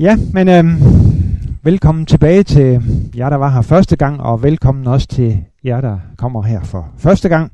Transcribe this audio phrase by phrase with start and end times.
[0.00, 0.64] Ja, men øh,
[1.64, 2.80] velkommen tilbage til
[3.16, 6.92] jer, der var her første gang, og velkommen også til jer, der kommer her for
[6.98, 7.52] første gang.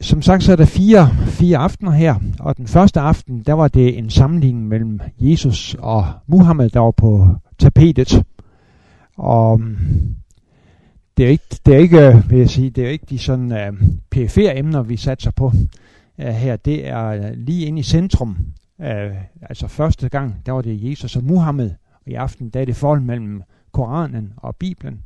[0.00, 3.68] Som sagt, så er der fire, fire aftener her, og den første aften, der var
[3.68, 8.22] det en sammenligning mellem Jesus og Muhammed, der var på tapetet.
[9.16, 10.14] Og øhm,
[11.16, 13.52] det er ikke, det er ikke øh, vil jeg sige, det er ikke de sådan
[13.52, 13.78] øh, uh,
[14.10, 15.52] PFR-emner, vi satser på
[16.18, 16.56] uh, her.
[16.56, 18.36] Det er lige inde i centrum
[18.82, 22.64] Øh, altså første gang, der var det Jesus og Muhammed, og i aften der er
[22.64, 23.42] det forhold mellem
[23.72, 25.04] Koranen og Bibelen.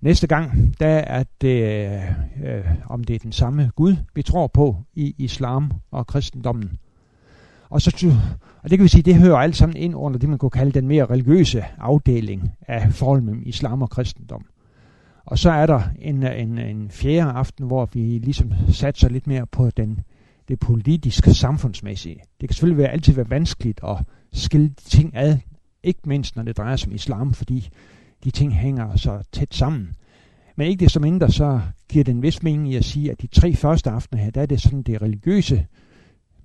[0.00, 1.62] Næste gang, der er det,
[2.44, 6.78] øh, om det er den samme Gud, vi tror på i islam og kristendommen.
[7.70, 8.14] Og, så,
[8.62, 10.72] og det kan vi sige, det hører alt sammen ind under det, man kunne kalde
[10.72, 14.44] den mere religiøse afdeling af forholdet mellem islam og kristendom.
[15.24, 19.26] Og så er der en, øh, en, en fjerde aften, hvor vi ligesom satser lidt
[19.26, 20.00] mere på den
[20.52, 22.14] det politiske, samfundsmæssige.
[22.40, 23.96] Det kan selvfølgelig være, altid være vanskeligt at
[24.32, 25.38] skille ting ad,
[25.82, 27.68] ikke mindst når det drejer sig om islam, fordi
[28.24, 29.94] de ting hænger så tæt sammen.
[30.56, 33.22] Men ikke det som mindre, så giver det en vis mening i at sige, at
[33.22, 35.66] de tre første aftener her, der er det sådan det religiøse,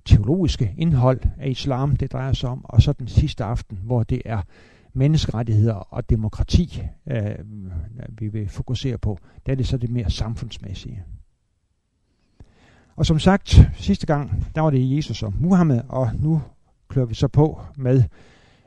[0.04, 4.22] teologiske indhold af islam, det drejer sig om, og så den sidste aften, hvor det
[4.24, 4.42] er
[4.92, 7.34] menneskerettigheder og demokrati, øh,
[8.18, 11.04] vi vil fokusere på, der er det så det mere samfundsmæssige.
[12.98, 16.42] Og som sagt, sidste gang, der var det Jesus og Muhammed, og nu
[16.88, 18.02] klør vi så på med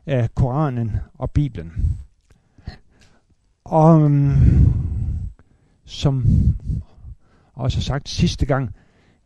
[0.07, 1.97] uh, Koranen og Bibelen.
[3.63, 4.33] Og um,
[5.85, 6.25] som
[7.53, 8.75] også sagt sidste gang,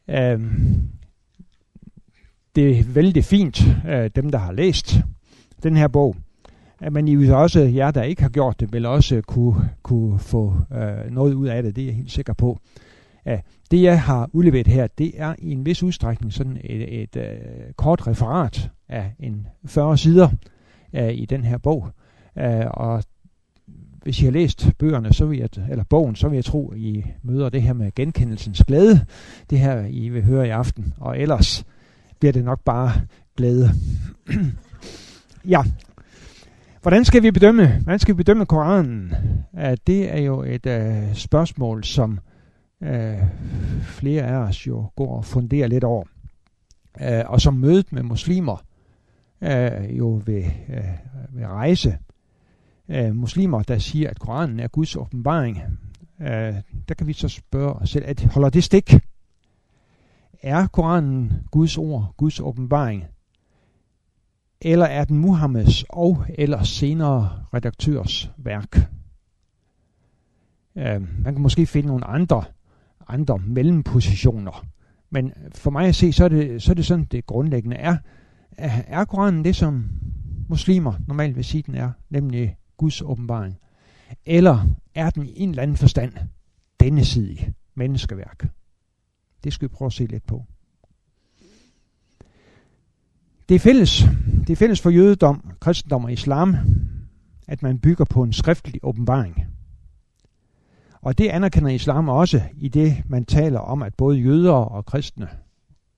[0.08, 0.16] uh,
[2.56, 5.00] det er vældig fint, uh, dem der har læst
[5.64, 6.16] den her bog,
[6.92, 10.54] men I vil også, jer der ikke har gjort det, vil også kunne, kunne få
[10.72, 12.60] uh, noget ud af det, det er jeg helt sikker på.
[13.26, 13.38] Uh,
[13.72, 17.16] det jeg har udleveret her, det er i en vis udstrækning sådan et, et, et
[17.16, 20.30] uh, kort referat af en 40 sider
[20.94, 21.90] uh, i den her bog.
[22.36, 23.04] Uh, og
[24.06, 26.78] hvis I har læst bøgerne, så vil jeg, eller bogen, så vil jeg tro, at
[26.78, 29.06] I møder det her med genkendelsens glæde.
[29.50, 30.94] Det her, I vil høre i aften.
[30.98, 31.66] Og ellers
[32.20, 32.92] bliver det nok bare
[33.38, 33.70] glæde.
[35.54, 35.64] ja.
[36.82, 39.14] Hvordan skal vi bedømme, hvordan skal vi bedømme Koranen?
[39.54, 42.20] Uh, det er jo et uh, spørgsmål, som
[42.82, 43.24] øh,
[43.84, 46.04] flere af os jo går og funderer lidt over.
[47.02, 48.58] Øh, og som mødet med muslimer
[49.42, 50.84] øh, jo vil, øh,
[51.30, 51.98] vil rejse.
[52.90, 55.62] Øh, muslimer, der siger, at Koranen er Guds åbenbaring,
[56.22, 56.56] øh,
[56.88, 58.94] der kan vi så spørge os selv, at holder det stik?
[60.44, 63.04] Er Koranen Guds ord, Guds åbenbaring?
[64.62, 68.78] Eller er den Muhammeds og eller senere redaktørs værk?
[70.76, 72.44] Øh, man kan måske finde nogle andre
[73.08, 74.66] andre mellempositioner.
[75.10, 77.98] Men for mig at se, så er det, så er det sådan, det grundlæggende er.
[78.58, 79.86] Er Koranen det, som
[80.50, 83.58] muslimer normalt vil sige, den er, nemlig Guds åbenbaring?
[84.26, 86.14] Eller er den i en eller anden forstand
[86.80, 87.38] denne side
[87.76, 88.48] menneskeværk?
[89.44, 90.46] Det skal vi prøve at se lidt på.
[93.50, 94.06] Det er fælles,
[94.40, 96.56] det er fælles for jødedom, kristendom og islam,
[97.48, 99.55] at man bygger på en skriftlig åbenbaring.
[101.06, 105.30] Og det anerkender islam også i det, man taler om, at både jøder og kristne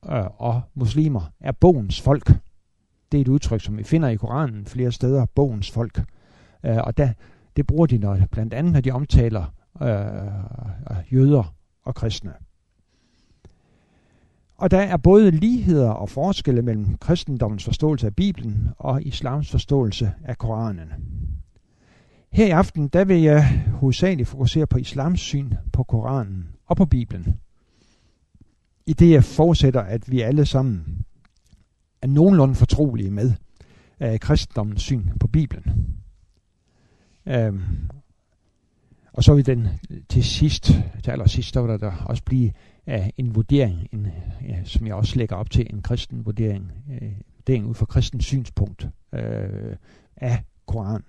[0.09, 2.27] øh, og muslimer er bogens folk.
[3.11, 6.01] Det er et udtryk, som vi finder i Koranen flere steder, bogens folk.
[6.65, 7.09] Øh, og der,
[7.55, 11.53] det bruger de når, blandt andet, når de omtaler øh, øh, jøder
[11.83, 12.33] og kristne.
[14.57, 20.11] Og der er både ligheder og forskelle mellem kristendommens forståelse af Bibelen og islams forståelse
[20.23, 20.93] af Koranen.
[22.31, 26.85] Her i aften, der vil jeg hovedsageligt fokusere på islams syn på Koranen og på
[26.85, 27.39] Bibelen.
[28.85, 31.05] I det jeg forudsætter, at vi alle sammen
[32.01, 33.33] er nogenlunde fortrolige med
[34.05, 35.97] uh, kristendommens syn på Bibelen.
[37.25, 37.63] Um,
[39.13, 39.67] og så vil den
[40.09, 40.63] til sidst,
[41.03, 42.51] til allersidst, der vil der, der også blive
[42.87, 44.07] uh, en vurdering, en,
[44.49, 48.25] uh, som jeg også lægger op til, en kristen vurdering, uh, vurdering ud fra kristens
[48.25, 48.83] synspunkt
[49.13, 49.75] uh,
[50.15, 51.03] af Koranen.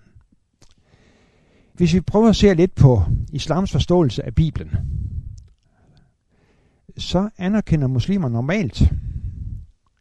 [1.78, 3.02] Hvis vi prøver at se lidt på
[3.32, 4.70] islams forståelse af Bibelen,
[6.96, 8.92] så anerkender muslimer normalt,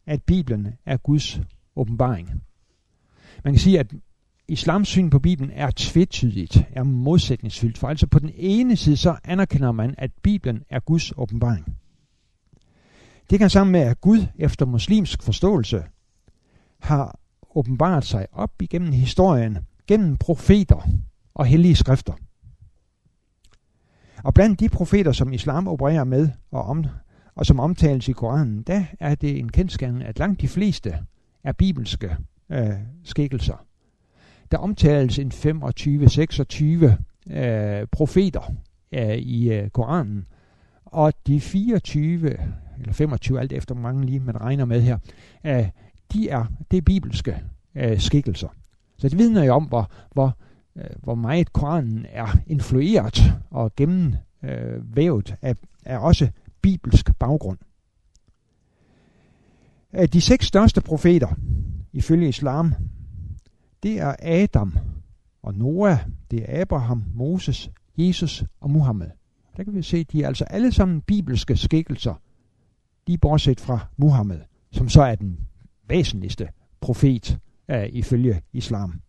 [0.06, 1.40] at Bibelen er Guds
[1.76, 2.30] åbenbaring.
[3.44, 3.94] Man kan sige, at
[4.48, 7.78] islams syn på Bibelen er tvetydigt, er modsætningsfyldt.
[7.78, 11.76] For altså på den ene side, så anerkender man, at Bibelen er Guds åbenbaring.
[13.30, 15.84] Det kan sammen med, at Gud efter muslimsk forståelse
[16.80, 17.18] har
[17.54, 20.88] åbenbaret sig op igennem historien, gennem profeter,
[21.38, 22.12] og hellige skrifter.
[24.24, 26.84] Og blandt de profeter, som islam opererer med, og, om,
[27.34, 30.98] og som omtales i Koranen, der er det en kendskærning, at langt de fleste
[31.44, 32.16] er bibelske
[32.50, 32.72] øh,
[33.04, 33.64] skikkelser.
[34.50, 38.54] Der omtales en 25-26 øh, profeter
[38.92, 40.26] øh, i øh, Koranen,
[40.84, 42.36] og de 24
[42.80, 44.98] eller 25, alt efter hvor mange lige man regner med her,
[45.44, 45.68] øh,
[46.12, 47.42] de er, det er bibelske
[47.74, 48.48] øh, skikkelser.
[48.98, 50.36] Så det vidner jo om, hvor, hvor,
[50.78, 56.28] øh, hvor meget Koranen er influeret og gennemvævet øh, af, af også
[56.62, 57.58] bibelsk baggrund.
[60.12, 61.28] De seks største profeter,
[61.92, 62.74] ifølge islam,
[63.82, 64.78] det er Adam
[65.42, 65.98] og Noah,
[66.30, 69.10] det er Abraham, Moses, Jesus og Muhammed.
[69.56, 72.14] Der kan vi se, at de er altså alle sammen bibelske skikkelser,
[73.06, 74.40] lige bortset fra Muhammed,
[74.70, 75.40] som så er den
[75.88, 76.48] væsentligste
[76.80, 77.38] profet
[77.68, 79.00] uh, ifølge islam.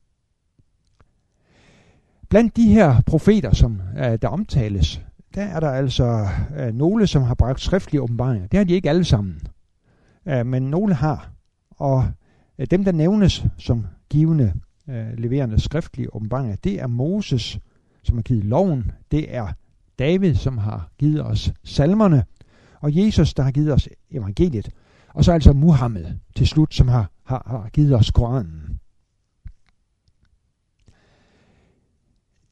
[2.30, 5.02] Blandt de her profeter, som øh, der omtales,
[5.36, 6.28] der er der altså
[6.58, 8.48] øh, nogle, som har bragt skriftlige åbenbaringer.
[8.48, 9.42] Det har de ikke alle sammen,
[10.26, 11.32] øh, men nogle har.
[11.70, 12.06] Og
[12.60, 14.54] øh, dem, der nævnes som givende
[14.90, 17.60] øh, leverende skriftlige åbenbaringer, det er Moses,
[18.04, 18.92] som har givet loven.
[19.12, 19.48] Det er
[20.00, 22.24] David, som har givet os salmerne,
[22.82, 24.70] og Jesus, der har givet os evangeliet,
[25.14, 26.06] og så altså Muhammed
[26.36, 28.80] til slut, som har, har, har givet os Koranen.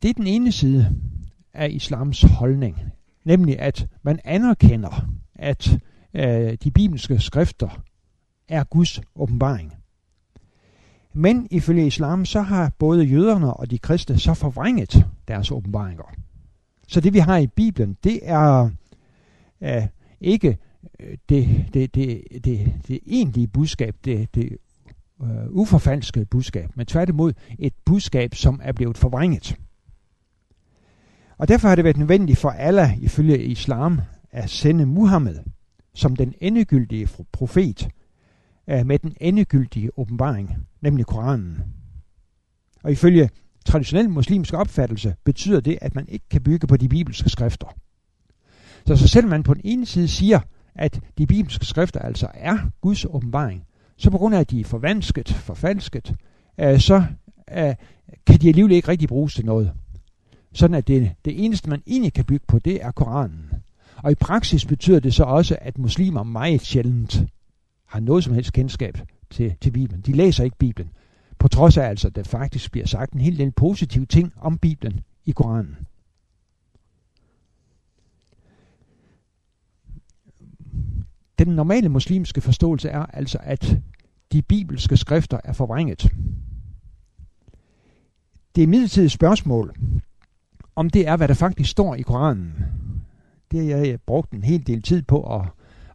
[0.01, 0.95] Det er den ene side
[1.53, 2.77] af islams holdning,
[3.25, 5.79] nemlig at man anerkender, at
[6.13, 7.83] øh, de bibelske skrifter
[8.47, 9.73] er Guds åbenbaring.
[11.13, 16.13] Men ifølge islam, så har både jøderne og de kristne så forvrænget deres åbenbaringer.
[16.87, 18.69] Så det vi har i Bibelen, det er
[19.61, 19.87] øh,
[20.21, 20.57] ikke
[21.29, 24.57] det, det, det, det, det egentlige budskab, det, det
[25.21, 29.57] øh, uforfalskede budskab, men tværtimod et budskab, som er blevet forvrænget.
[31.37, 34.01] Og derfor har det været nødvendigt for Allah, ifølge islam,
[34.31, 35.39] at sende Muhammed
[35.97, 37.87] som den endegyldige profet
[38.69, 41.57] øh, med den endegyldige åbenbaring, nemlig Koranen.
[42.83, 43.29] Og ifølge
[43.65, 47.67] traditionel muslimsk opfattelse betyder det, at man ikke kan bygge på de bibelske skrifter.
[48.85, 50.39] Så, så selvom man på den ene side siger,
[50.75, 53.63] at de bibelske skrifter altså er Guds åbenbaring,
[53.97, 56.15] så på grund af, at de er forvansket, forfalsket,
[56.59, 57.03] øh, så
[57.57, 57.75] øh,
[58.27, 59.73] kan de alligevel ikke rigtig bruges til noget.
[60.57, 63.51] Sådan at det, det eneste, man egentlig kan bygge på, det er Koranen.
[64.03, 67.23] Og i praksis betyder det så også, at muslimer meget sjældent
[67.85, 68.97] har noget som helst kendskab
[69.29, 70.01] til, til Bibelen.
[70.01, 70.91] De læser ikke Bibelen.
[71.39, 74.57] På trods af altså, at der faktisk bliver sagt en hel del positive ting om
[74.57, 75.77] Bibelen i Koranen.
[81.39, 83.77] Den normale muslimske forståelse er altså, at
[84.31, 86.11] de bibelske skrifter er forvrænget.
[88.55, 89.75] Det er midlertidigt spørgsmål,
[90.77, 92.53] om det er, hvad der faktisk står i Koranen.
[93.51, 95.41] Det har jeg brugt en hel del tid på at,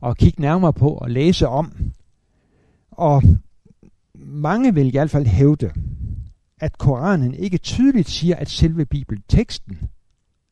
[0.06, 1.92] at kigge nærmere på og læse om.
[2.90, 3.22] Og
[4.14, 5.72] mange vil i hvert fald hævde,
[6.60, 9.78] at Koranen ikke tydeligt siger, at selve bibelteksten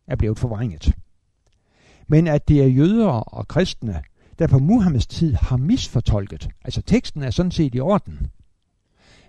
[0.06, 0.94] er blevet forvrænget.
[2.09, 4.03] Men at det er jøder og kristne,
[4.38, 6.49] der på Muhammeds tid har misfortolket.
[6.65, 8.31] Altså teksten er sådan set i orden.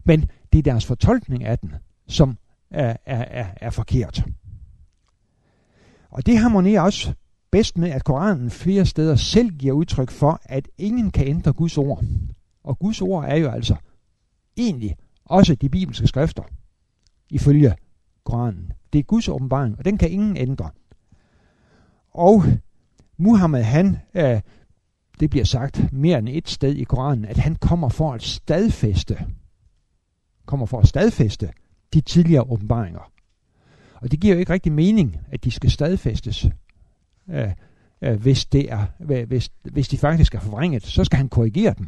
[0.03, 1.75] Men det er deres fortolkning af den,
[2.07, 2.37] som
[2.71, 4.25] er, er, er, er forkert.
[6.11, 7.13] Og det harmonerer også
[7.51, 11.77] bedst med, at Koranen flere steder selv giver udtryk for, at ingen kan ændre Guds
[11.77, 12.03] ord.
[12.63, 13.75] Og Guds ord er jo altså
[14.57, 16.43] egentlig også de bibelske skrifter,
[17.29, 17.75] ifølge
[18.23, 18.71] Koranen.
[18.93, 20.69] Det er Guds åbenbaring, og den kan ingen ændre.
[22.11, 22.43] Og
[23.17, 24.41] Muhammed, han, øh,
[25.19, 29.25] det bliver sagt mere end et sted i Koranen, at han kommer for at stadfæste,
[30.45, 31.49] kommer for at stadfæste
[31.93, 33.10] de tidligere åbenbaringer.
[34.01, 36.47] Og det giver jo ikke rigtig mening, at de skal stadfæstes.
[37.29, 37.51] Øh,
[38.01, 38.85] øh, hvis, det er,
[39.25, 41.87] hvis, hvis de faktisk er forvrænget, så skal han korrigere dem,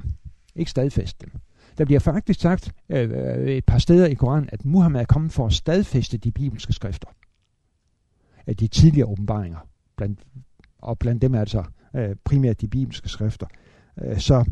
[0.55, 1.41] ikke stadfæste dem.
[1.77, 5.31] Der bliver faktisk sagt øh, øh et par steder i Koranen, at Muhammed er kommet
[5.31, 7.07] for at stadfæste de bibelske skrifter.
[8.47, 9.67] Af de tidligere åbenbaringer.
[9.97, 10.19] Blandt,
[10.77, 11.63] og blandt dem er altså
[11.95, 13.47] øh, primært de bibelske skrifter.
[14.01, 14.45] Øh, så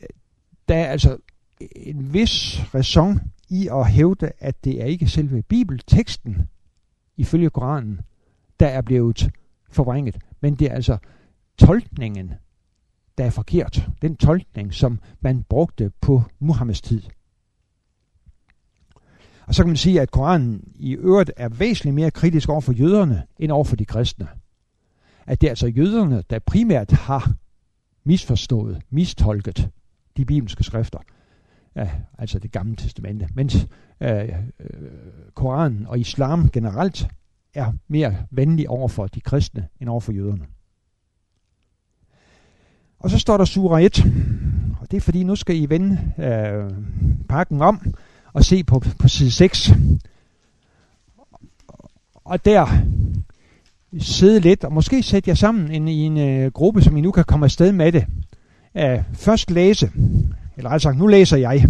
[0.00, 0.08] øh,
[0.68, 1.16] der er altså
[1.76, 6.48] en vis raison i at hævde, at det er ikke selve bibelteksten,
[7.16, 8.00] ifølge Koranen,
[8.60, 9.30] der er blevet
[9.70, 10.98] forvrænget, men det er altså
[11.58, 12.32] tolkningen
[13.18, 13.88] der er forkert.
[14.02, 17.02] Den tolkning, som man brugte på Muhammeds tid.
[19.46, 22.72] Og så kan man sige, at Koranen i øvrigt er væsentligt mere kritisk over for
[22.72, 24.28] jøderne, end over for de kristne.
[25.26, 27.32] At det er altså jøderne, der primært har
[28.04, 29.70] misforstået, mistolket
[30.16, 30.98] de bibelske skrifter.
[31.76, 33.28] Ja, altså det gamle testamente.
[33.34, 33.66] Mens
[34.00, 34.28] øh, øh
[35.34, 37.08] Koranen og islam generelt
[37.54, 40.46] er mere venlig over for de kristne, end over for jøderne.
[42.98, 44.04] Og så står der sura 1,
[44.80, 46.70] Og det er fordi, nu skal I vende øh,
[47.28, 47.94] pakken om
[48.32, 49.72] og se på, på side 6.
[52.14, 52.66] Og der
[53.98, 57.12] sidde lidt, og måske sætte jer sammen en, i en øh, gruppe, som I nu
[57.12, 58.06] kan komme afsted med det.
[58.74, 59.90] Uh, først læse,
[60.56, 61.68] eller altså nu læser jeg.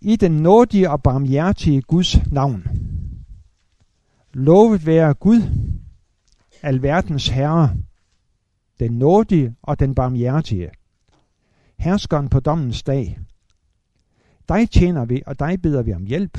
[0.00, 2.64] I den nådige og barmhjertige Guds navn.
[4.32, 5.42] Lovet være Gud,
[6.62, 7.76] alverdens Herre,
[8.78, 10.70] den nådige og den barmhjertige,
[11.78, 13.18] herskeren på dommens dag.
[14.48, 16.38] Dig tjener vi, og dig beder vi om hjælp.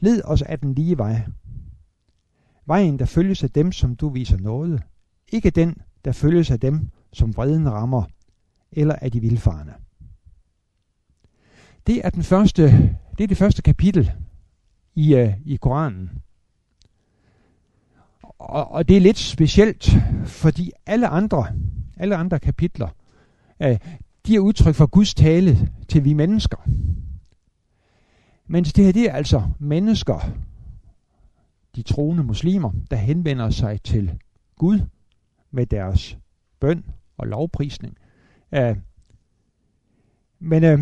[0.00, 1.26] Led os af den lige vej.
[2.66, 4.82] Vejen, der følges af dem, som du viser noget.
[5.32, 8.02] Ikke den, der følges af dem, som vreden rammer,
[8.76, 9.74] eller er de vilfarne.
[11.86, 12.62] Det er, den første,
[13.18, 14.12] det er det første kapitel
[14.94, 16.10] i, uh, i Koranen.
[18.22, 19.90] Og, og det er lidt specielt,
[20.24, 21.46] fordi alle andre,
[21.96, 22.88] alle andre kapitler,
[23.64, 23.76] uh,
[24.26, 26.56] de er udtryk for Guds tale til vi mennesker.
[28.46, 30.32] Mens det her, det er altså mennesker,
[31.76, 34.18] de troende muslimer, der henvender sig til
[34.56, 34.80] Gud
[35.50, 36.18] med deres
[36.60, 36.84] bøn
[37.16, 37.96] og lovprisning.
[38.56, 38.76] Uh,
[40.38, 40.80] men uh,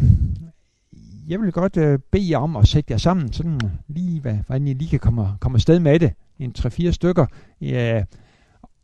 [1.29, 4.69] jeg vil godt uh, bede jer om at sætte jer sammen, sådan lige, hvad, hvordan
[4.69, 7.27] I lige kan komme, komme afsted med det, en 3-4 stykker,
[7.61, 8.05] uh,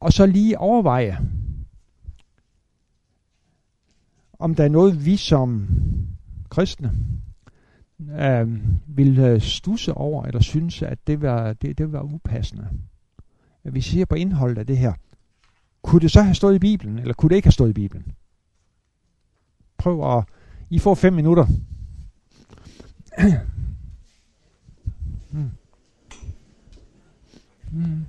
[0.01, 1.19] og så lige overveje,
[4.39, 5.69] om der er noget, vi som
[6.51, 6.93] kristne
[8.19, 8.49] øh,
[8.87, 12.69] vil stusse over, eller synes, at det var, det, det var upassende.
[13.65, 14.93] Vi ser på indholdet af det her.
[15.83, 18.13] Kunne det så have stået i Bibelen, eller kunne det ikke have stået i Bibelen?
[19.81, 20.25] Prøv at...
[20.71, 21.47] I får fem minutter.
[25.33, 25.51] mm.
[27.73, 28.05] Mm.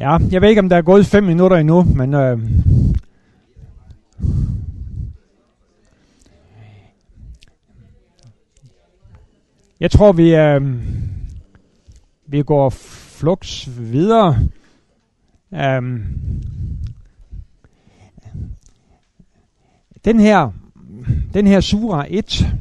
[0.00, 2.14] Ja, jeg ved ikke, om der er gået fem minutter endnu, men...
[2.14, 2.38] Øh,
[9.80, 10.34] jeg tror, vi...
[10.34, 10.62] Øh,
[12.26, 14.38] vi går flux videre.
[15.50, 16.04] Um,
[20.04, 20.50] den her,
[21.34, 22.56] den her sura 1,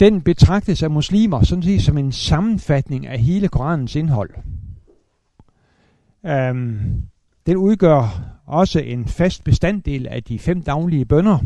[0.00, 4.30] den betragtes af muslimer sådan set som en sammenfatning af hele Koranens indhold.
[6.26, 7.02] Øhm,
[7.46, 11.38] den udgør også en fast bestanddel af de fem daglige bønder.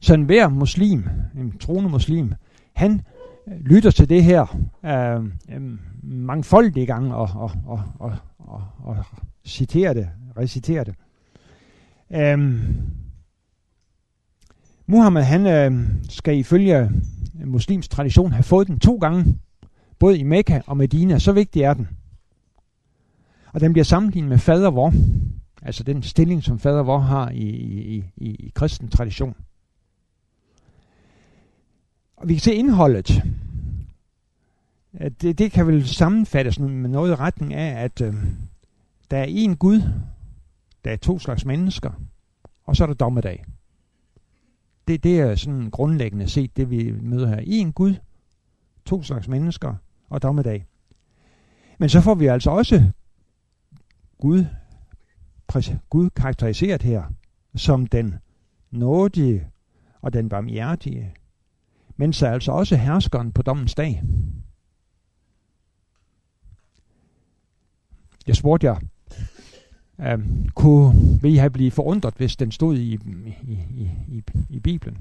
[0.00, 1.04] Så enhver muslim,
[1.38, 2.32] en troende muslim,
[2.72, 3.00] han
[3.48, 5.30] øh, lytter til det her øh,
[6.02, 9.04] mangfoldige gange og, og, og, og, og, og
[9.46, 10.94] citerer det, reciterer det.
[12.12, 12.60] Øhm,
[14.86, 16.90] Muhammed han øh, skal ifølge
[17.44, 19.38] muslims tradition have fået den to gange,
[19.98, 21.18] både i Mekka og Medina.
[21.18, 21.88] Så vigtig er den.
[23.54, 24.92] Og den bliver sammenlignet med fader vor,
[25.62, 29.36] altså den stilling, som fader vor har i, i, i, i kristen tradition.
[32.16, 33.22] Og vi kan se indholdet.
[35.20, 38.14] Det, det kan vel sammenfattes med noget i retning af, at øh,
[39.10, 39.82] der er én Gud,
[40.84, 41.90] der er to slags mennesker,
[42.64, 43.44] og så er der dommedag.
[44.88, 47.40] Det, det er sådan grundlæggende set, det vi møder her.
[47.46, 47.94] En Gud,
[48.84, 49.74] to slags mennesker
[50.08, 50.66] og dommedag.
[51.78, 52.90] Men så får vi altså også
[54.24, 54.44] Gud,
[55.90, 57.04] Gud karakteriseret her
[57.54, 58.14] som den
[58.70, 59.46] nådige
[60.00, 61.14] og den barmhjertige,
[61.96, 64.02] men så altså også herskeren på dommens dag.
[68.26, 68.76] Jeg spurgte jer,
[70.00, 70.18] øh,
[70.54, 72.98] kunne vil I have blive forundret, hvis den stod i, i,
[73.42, 74.98] i, i, i Bibelen?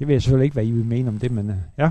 [0.00, 1.90] Jeg ved selvfølgelig ikke, hvad I vil mene om det, men øh, ja.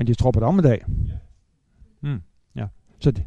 [0.00, 0.84] Men de tror på dommedag?
[2.00, 2.20] Mm,
[2.56, 2.66] ja.
[2.98, 3.24] Så det,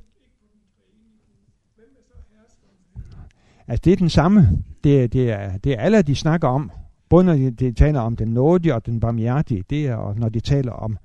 [3.67, 4.63] altså det er den samme.
[4.83, 6.71] Det, det, er, det er alle, de snakker om.
[7.09, 10.29] Både når de, de taler om den nådige og den barmhjertige, det er, og når
[10.29, 10.97] de taler om,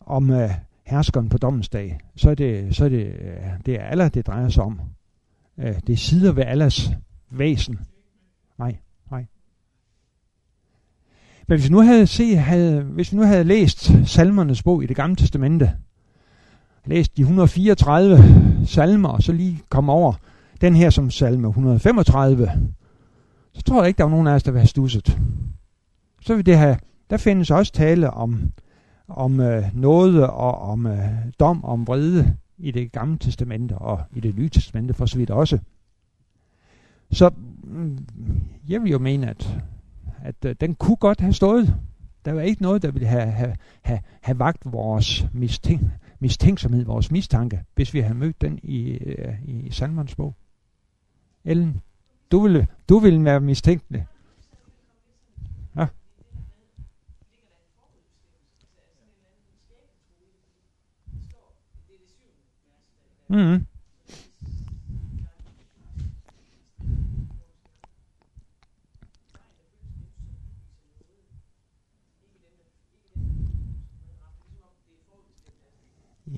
[0.00, 0.50] om uh,
[0.86, 4.26] herskeren på dommens dag, så er det, så er det, uh, det er alle, det
[4.26, 4.80] drejer sig om.
[5.56, 6.90] Uh, det sider ved alles
[7.30, 7.78] væsen.
[8.58, 8.76] Nej.
[11.50, 14.86] Men hvis vi nu havde, se, havde, hvis vi nu havde læst salmernes bog i
[14.86, 15.72] det gamle testamente,
[16.84, 18.18] læst de 134
[18.66, 20.12] salmer, og så lige kom over
[20.60, 22.50] den her som salme 135,
[23.52, 25.18] så tror jeg ikke, der var nogen af os, der vil have stusset.
[26.22, 26.76] Så vil det have,
[27.10, 28.52] der findes også tale om,
[29.08, 31.08] om øh, noget og om øh,
[31.40, 35.30] dom om vrede i det gamle testamente og i det nye testamente for så vidt
[35.30, 35.58] også.
[37.10, 37.30] Så
[37.62, 37.98] mm,
[38.68, 39.60] jeg vil jo mene, at
[40.22, 41.74] at øh, den kunne godt have stået.
[42.24, 45.82] Der var ikke noget, der ville have, have, have, have vagt vores mistænk,
[46.18, 50.34] mistænksomhed, vores mistanke, hvis vi havde mødt den i, øh, i Salmons bog.
[51.44, 51.80] Ellen,
[52.32, 54.06] du ville, du ville være mistænkelig.
[55.76, 55.86] Ja.
[63.28, 63.66] Mm-hmm.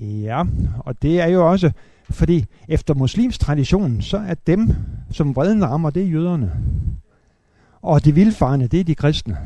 [0.01, 0.43] Ja,
[0.79, 1.71] og det er jo også,
[2.09, 4.75] fordi efter muslims tradition, så er dem,
[5.11, 6.51] som vreden rammer, det er jøderne.
[7.81, 9.37] Og de vildfarne, det er de kristne.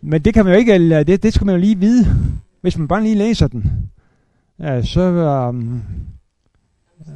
[0.00, 2.06] Men det kan man jo ikke, det, det skal man jo lige vide,
[2.60, 3.90] hvis man bare lige læser den.
[4.58, 5.00] Ja, så,
[5.48, 5.82] um,
[7.06, 7.12] ja.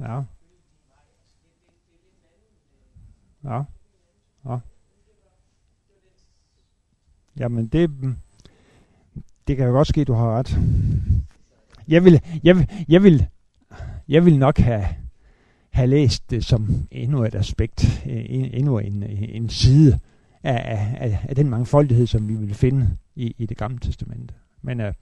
[0.00, 0.22] Ja.
[3.44, 3.62] Ja.
[4.46, 4.58] Ja.
[7.38, 7.90] Jamen det,
[9.46, 10.58] det kan jo godt ske, du har ret.
[11.88, 13.26] Jeg vil, jeg vil, jeg vil,
[14.08, 14.84] jeg vil nok have,
[15.70, 19.98] have læst det som endnu et aspekt, øh, endnu en, øh, en side
[20.42, 24.34] af, af, af den mangfoldighed, som vi vil finde i, i det gamle testamente.
[24.62, 24.92] Men uh,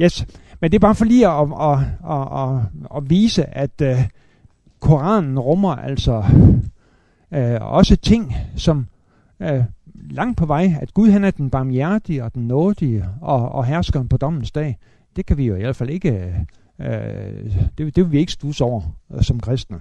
[0.00, 0.26] yes,
[0.60, 1.78] men det er bare for lige at, at,
[2.10, 4.04] at, at, at vise, at uh,
[4.80, 6.24] Koranen rummer altså
[7.34, 8.86] øh, også ting, som
[9.40, 9.64] øh,
[9.94, 14.08] langt på vej, at Gud han er den barmhjertige og den nådige og, og herskeren
[14.08, 14.78] på dommens dag,
[15.16, 16.34] det kan vi jo i hvert fald ikke,
[16.78, 16.88] øh,
[17.78, 18.82] det, det vil vi ikke stus over
[19.14, 19.80] øh, som kristne.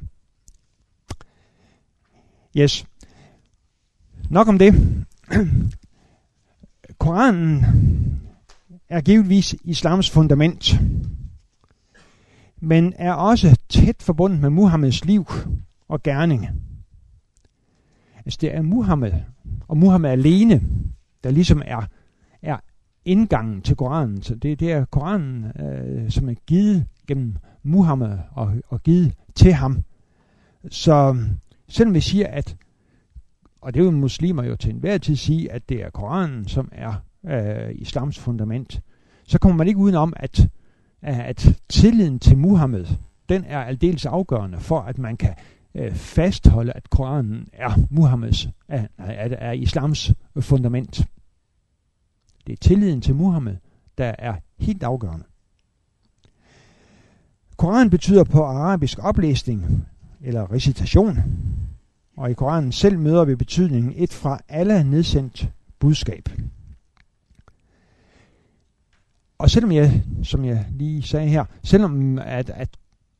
[2.57, 2.85] Yes.
[4.29, 4.73] Nok om det.
[6.99, 7.65] Koranen
[8.89, 10.79] er givetvis islams fundament,
[12.61, 15.25] men er også tæt forbundet med Muhammeds liv
[15.87, 16.47] og gerning.
[18.25, 19.11] Altså det er Muhammed,
[19.67, 20.61] og Muhammed alene,
[21.23, 21.81] der ligesom er,
[22.41, 22.57] er
[23.05, 24.21] indgangen til Koranen.
[24.21, 29.53] Så det, det er Koranen, øh, som er givet gennem Muhammed og, og givet til
[29.53, 29.83] ham.
[30.69, 31.27] Så øh,
[31.67, 32.55] selvom vi siger, at,
[33.61, 36.93] og det vil muslimer jo til enhver tid sige, at det er Koranen, som er
[37.25, 38.81] øh, islams fundament,
[39.23, 40.49] så kommer man ikke udenom, at,
[41.01, 42.85] at tilliden til Muhammed,
[43.29, 45.33] den er aldeles afgørende for, at man kan
[45.75, 51.07] øh, fastholde, at Koranen er Muhammeds, er, er, er islams fundament.
[52.47, 53.57] Det er tilliden til Muhammed,
[53.97, 55.25] der er helt afgørende.
[57.57, 59.87] Koranen betyder på arabisk oplæsning
[60.21, 61.17] eller recitation,
[62.17, 66.29] og i Koranen selv møder vi betydningen et fra alle nedsendt budskab.
[69.37, 72.69] Og selvom jeg, som jeg lige sagde her, selvom at, at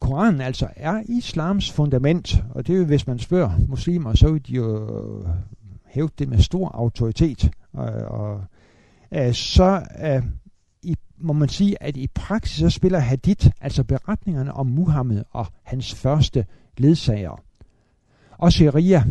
[0.02, 4.48] Koranen altså er islams fundament, og det er jo, hvis man spørger muslimer, så vil
[4.48, 5.26] de jo
[5.86, 7.52] hæve det med stor autoritet.
[7.74, 8.44] Og, og
[9.12, 10.24] øh, så øh,
[10.84, 15.46] i, må man sige, at i praksis så spiller hadith, altså beretningerne om Muhammed og
[15.64, 16.46] hans første
[16.78, 17.44] ledsager,
[18.32, 19.04] og sharia,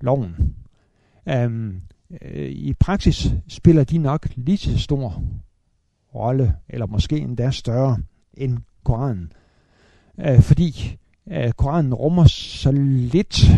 [0.00, 0.54] loven,
[1.28, 1.74] øh,
[2.22, 5.22] øh, i praksis spiller de nok lige så stor
[6.14, 7.98] rolle, eller måske endda større
[8.34, 9.32] end Koranen.
[10.20, 10.96] Øh, fordi
[11.30, 13.50] øh, Koranen rummer så lidt,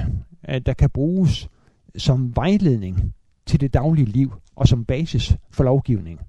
[0.48, 1.48] øh, der kan bruges
[1.96, 3.14] som vejledning
[3.46, 6.20] til det daglige liv og som basis for lovgivning.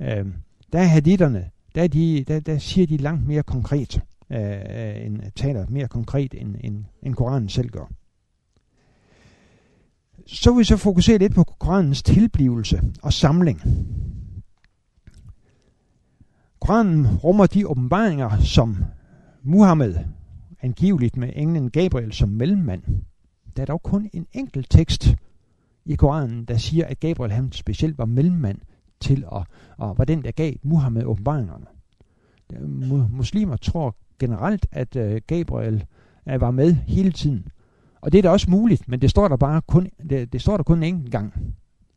[0.00, 0.26] Øh,
[0.72, 5.20] der er haditterne, der, er de, der, der siger de langt mere konkret, øh, end,
[5.36, 7.92] taler mere konkret, end, end, end Koranen selv gør.
[10.26, 13.62] Så vil vi så fokusere lidt på Koranens tilblivelse og samling.
[16.60, 18.76] Koranen rummer de åbenbaringer, som
[19.42, 19.94] Muhammed,
[20.62, 22.82] angiveligt med englen Gabriel som mellemmand.
[23.56, 25.16] Der er dog kun en enkelt tekst
[25.84, 28.58] i Koranen, der siger, at Gabriel han specielt var mellemmand
[29.00, 29.42] til at,
[29.76, 31.66] og var den, der gav Muhammed åbenbaringerne.
[33.10, 35.84] Muslimer tror generelt, at øh, Gabriel
[36.28, 37.48] øh, var med hele tiden.
[38.00, 40.56] Og det er da også muligt, men det står der bare kun, det, det står
[40.56, 41.54] der kun en enkelt gang,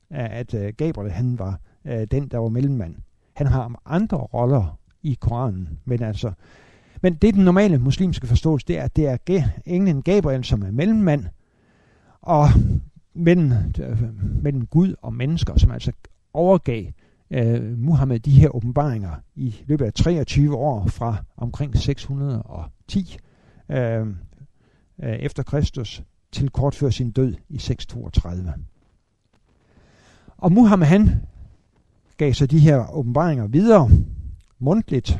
[0.09, 2.95] at øh, Gabriel han var øh, den, der var mellemmand.
[3.33, 6.31] Han har andre roller i Koranen, men altså,
[7.03, 10.71] men det den normale muslimske forståelse, det er, at det er englen Gabriel, som er
[10.71, 11.25] mellemmand,
[12.21, 12.47] og
[13.13, 14.03] mellem, øh,
[14.43, 15.91] mellem Gud og mennesker, som altså
[16.33, 16.85] overgav
[17.31, 23.17] øh, Muhammed de her åbenbaringer i løbet af 23 år fra omkring 610
[23.69, 24.07] øh, øh,
[24.99, 28.53] efter Kristus til kort før sin død i 632.
[30.37, 31.09] Og Muhammed han
[32.17, 33.89] gav så de her åbenbaringer videre
[34.59, 35.19] mundtligt,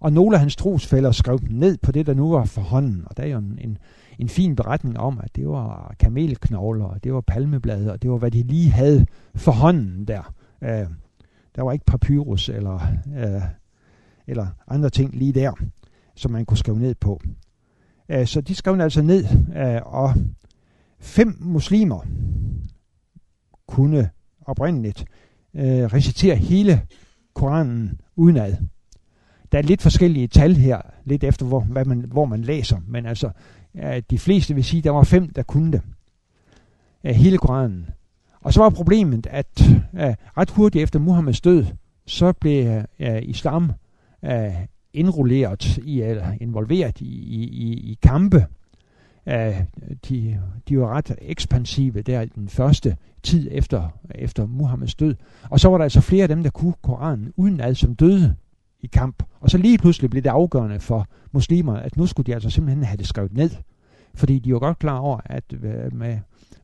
[0.00, 3.02] og nogle af hans trosfælder skrev dem ned på det, der nu var for hånden.
[3.06, 3.78] Og der er jo en, en,
[4.18, 8.16] en fin beretning om, at det var kamelknogler, og det var palmeblade, og det var,
[8.16, 10.34] hvad de lige havde for hånden der.
[10.62, 10.86] Øh,
[11.56, 12.80] der var ikke papyrus eller,
[13.16, 13.42] øh,
[14.26, 15.52] eller andre ting lige der,
[16.14, 17.20] som man kunne skrive ned på.
[18.08, 19.24] Øh, så de skrev altså ned,
[19.56, 20.14] øh, og
[20.98, 22.00] fem muslimer
[23.66, 24.10] kunne
[24.46, 25.04] oprindeligt
[25.54, 26.82] øh, recitere hele
[27.34, 28.56] Koranen udenad.
[29.52, 33.06] Der er lidt forskellige tal her, lidt efter hvor, hvad man, hvor man læser, men
[33.06, 33.30] altså
[34.10, 35.82] de fleste vil sige, at der var fem, der kunne det.
[37.04, 37.86] Hele graden.
[38.40, 39.62] Og så var problemet, at
[40.36, 41.66] ret hurtigt efter Muhammeds død,
[42.06, 42.82] så blev
[43.22, 43.72] islam
[44.24, 44.54] øh,
[44.92, 48.46] indrulleret i, eller involveret i, i, i kampe.
[49.26, 49.60] Øh,
[50.08, 55.14] de, de var ret ekspansive der i den første tid efter, efter Muhammeds død.
[55.50, 58.34] Og så var der altså flere af dem, der kunne Koranen udenad, som døde
[58.80, 59.22] i kamp.
[59.40, 62.84] Og så lige pludselig blev det afgørende for muslimer, at nu skulle de altså simpelthen
[62.84, 63.50] have det skrevet ned.
[64.14, 66.18] Fordi de var godt klar over, at øh, med,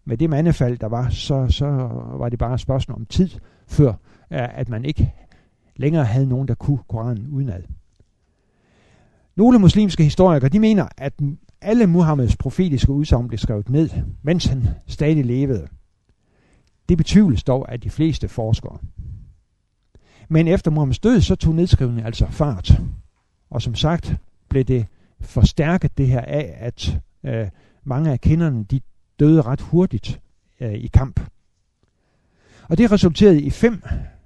[0.05, 1.67] med det mandefald, der var, så, så
[2.19, 3.29] var det bare et spørgsmål om tid,
[3.67, 3.89] før
[4.31, 5.13] øh, at man ikke
[5.77, 7.63] længere havde nogen, der kunne Koranen udenad.
[9.37, 11.13] Nogle muslimske historikere, de mener, at
[11.61, 13.91] alle Muhammeds profetiske udsagn blev skrevet ned,
[14.23, 15.67] mens han stadig levede.
[16.89, 18.79] Det betvivles dog af de fleste forskere.
[20.29, 22.81] Men efter Muhammeds død, så tog nedskrivningen altså fart.
[23.51, 24.15] Og som sagt
[24.49, 24.87] blev det
[25.21, 27.49] forstærket det her af, at øh,
[27.85, 28.81] mange af kinderne de
[29.21, 30.21] døde ret hurtigt
[30.61, 31.21] øh, i kamp.
[32.69, 33.83] Og det resulterede i fem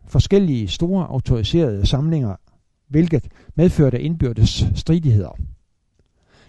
[0.07, 2.37] forskellige store autoriserede samlinger,
[2.89, 5.39] hvilket medførte indbyrdes stridigheder.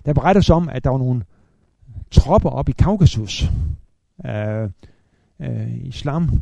[0.05, 1.23] Der berettes om, at der var nogle
[2.11, 3.51] tropper op i Kaukasus.
[4.25, 4.69] Øh,
[5.39, 6.41] øh, islam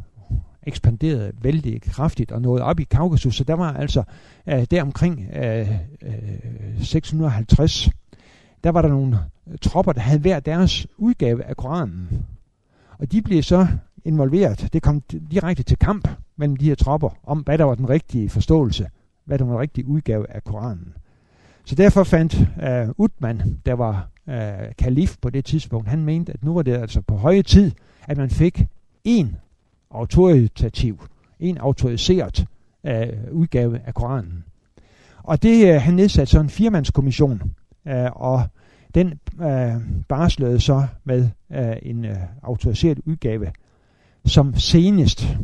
[0.67, 4.03] ekspanderede vældig kraftigt og nåede op i Kaukasus, så der var altså
[4.47, 7.89] øh, der omkring øh, øh, 650,
[8.63, 9.19] der var der nogle
[9.61, 12.25] tropper, der havde hver deres udgave af Koranen.
[12.99, 13.67] Og de blev så
[14.05, 14.69] involveret.
[14.73, 15.01] Det kom
[15.31, 18.89] direkte til kamp mellem de her tropper om, hvad der var den rigtige forståelse,
[19.25, 20.93] hvad der var den rigtige udgave af Koranen.
[21.65, 24.33] Så derfor fandt uh, Utman, der var uh,
[24.77, 27.71] kalif på det tidspunkt, han mente, at nu var det altså på høje tid,
[28.07, 28.65] at man fik
[29.03, 29.35] en
[29.91, 31.01] autoritativ,
[31.39, 32.45] en autoriseret
[32.83, 32.91] uh,
[33.31, 34.43] udgave af Koranen.
[35.23, 37.41] Og det, uh, han nedsatte så en firmandskommission,
[37.85, 38.43] uh, og
[38.95, 43.51] den uh, barslede så med uh, en uh, autoriseret udgave,
[44.25, 45.37] som senest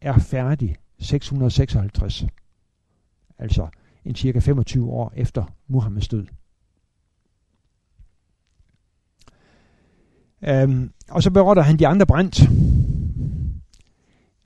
[0.00, 2.26] er færdig 656.
[3.38, 3.68] Altså
[4.04, 6.26] en cirka 25 år efter Muhammeds død.
[10.44, 12.40] Øhm, og så berørte han de andre brændt.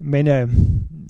[0.01, 0.49] Men øh,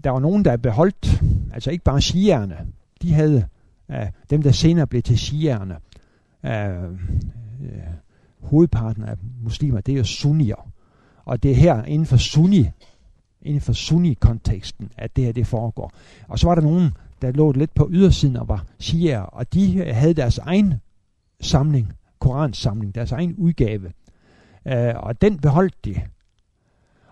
[0.05, 1.23] der var nogen, der beholdt,
[1.53, 2.67] altså ikke bare shierne,
[3.03, 3.47] de havde,
[3.91, 5.77] øh, dem der senere blev til shierne,
[6.45, 6.85] øh,
[7.63, 7.95] øh,
[8.41, 10.71] hovedparten af muslimer, det er jo sunnier.
[11.25, 12.71] Og det er her inden for sunni,
[13.43, 15.93] inden for sunni-konteksten, at det her det foregår.
[16.29, 16.91] Og så var der nogen,
[17.23, 20.75] der lå lidt på ydersiden og var shier, og de øh, havde deres egen
[21.41, 23.93] samling, koransamling, deres egen udgave.
[24.67, 25.95] Øh, og den beholdt de.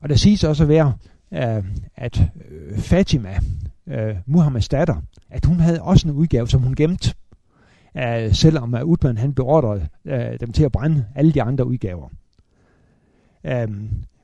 [0.01, 0.93] Og der siges også at være,
[1.33, 1.65] øh,
[1.97, 3.39] at øh, Fatima,
[3.87, 4.97] øh, Muhammeds datter,
[5.31, 7.15] at hun havde også en udgave, som hun gemte.
[7.97, 11.67] Øh, selvom øh, at Utman han beordrede øh, dem til at brænde alle de andre
[11.67, 12.09] udgaver.
[13.45, 13.69] Øh,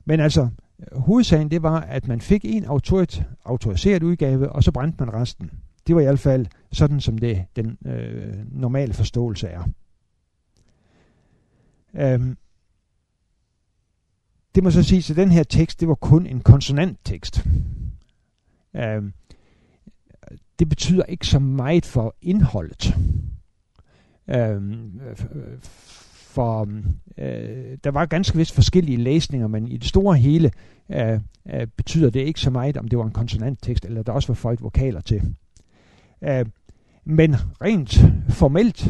[0.05, 0.49] men altså,
[0.91, 5.51] hovedsagen det var, at man fik en autorit, autoriseret udgave, og så brændte man resten.
[5.87, 9.63] Det var i hvert fald sådan, som det den øh, normale forståelse er.
[11.93, 12.37] Øhm,
[14.55, 17.45] det må så sige, at den her tekst, det var kun en konsonanttekst.
[18.75, 19.03] Øh,
[20.59, 22.97] det betyder ikke så meget for indholdet.
[24.27, 24.61] Øh,
[26.35, 26.69] for
[27.17, 30.51] øh, der var ganske vist forskellige læsninger, men i det store hele
[30.89, 31.19] øh,
[31.53, 34.35] øh, betyder det ikke så meget, om det var en konsonanttekst, eller der også var
[34.35, 35.35] føjet vokaler til.
[36.23, 36.45] Øh,
[37.05, 38.87] men rent formelt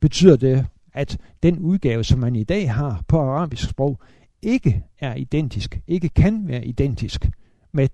[0.00, 4.00] betyder det, at den udgave, som man i dag har på arabisk sprog,
[4.42, 7.30] ikke er identisk, ikke kan være identisk
[7.72, 7.88] med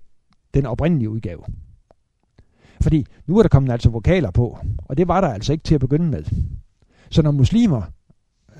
[0.53, 1.43] den oprindelige udgave.
[2.81, 5.75] Fordi nu er der kommet altså vokaler på, og det var der altså ikke til
[5.75, 6.23] at begynde med.
[7.09, 7.81] Så når muslimer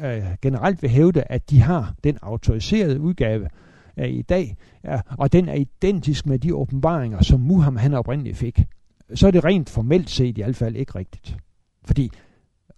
[0.03, 3.49] øh, generelt vil hævde, at de har den autoriserede udgave
[3.97, 8.37] øh, i dag, øh, og den er identisk med de åbenbaringer, som Muhammed han oprindeligt
[8.37, 8.65] fik,
[9.13, 11.37] så er det rent formelt set i hvert fald ikke rigtigt.
[11.85, 12.11] Fordi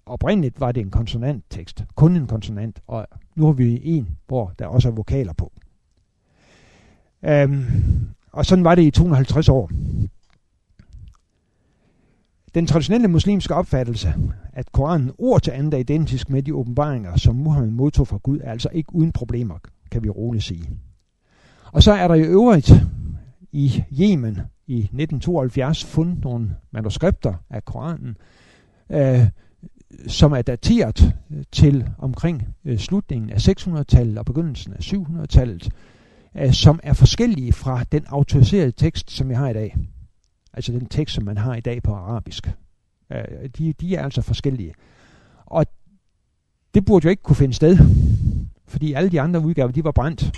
[0.09, 4.65] oprindeligt var det en konsonanttekst, kun en konsonant, og nu har vi en, hvor der
[4.67, 5.51] også er vokaler på.
[7.23, 7.65] Øhm,
[8.31, 9.71] og sådan var det i 250 år.
[12.55, 14.13] Den traditionelle muslimske opfattelse,
[14.53, 18.39] at Koranen ord til andet er identisk med de åbenbaringer, som Muhammed modtog fra Gud,
[18.43, 19.57] er altså ikke uden problemer,
[19.91, 20.69] kan vi roligt sige.
[21.71, 22.71] Og så er der i øvrigt
[23.51, 28.17] i Yemen i 1972 fundet nogle manuskripter af Koranen,
[28.89, 29.27] øh,
[30.08, 35.69] som er dateret øh, til omkring øh, slutningen af 600-tallet og begyndelsen af 700-tallet,
[36.38, 39.78] øh, som er forskellige fra den autoriserede tekst, som vi har i dag.
[40.54, 42.52] Altså den tekst, som man har i dag på arabisk.
[43.12, 44.73] Øh, de, de er altså forskellige.
[45.45, 45.65] Og
[46.73, 47.78] det burde jo ikke kunne finde sted,
[48.67, 50.32] fordi alle de andre udgaver, de var brændt.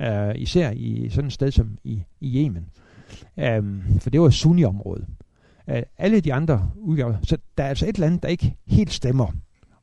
[0.00, 2.66] Øh, især i sådan et sted som i, i Yemen.
[3.38, 3.62] Øh,
[4.00, 5.06] for det var sunni-område.
[5.68, 7.16] Øh, alle de andre udgaver.
[7.22, 9.26] Så der er altså et eller andet, der ikke helt stemmer.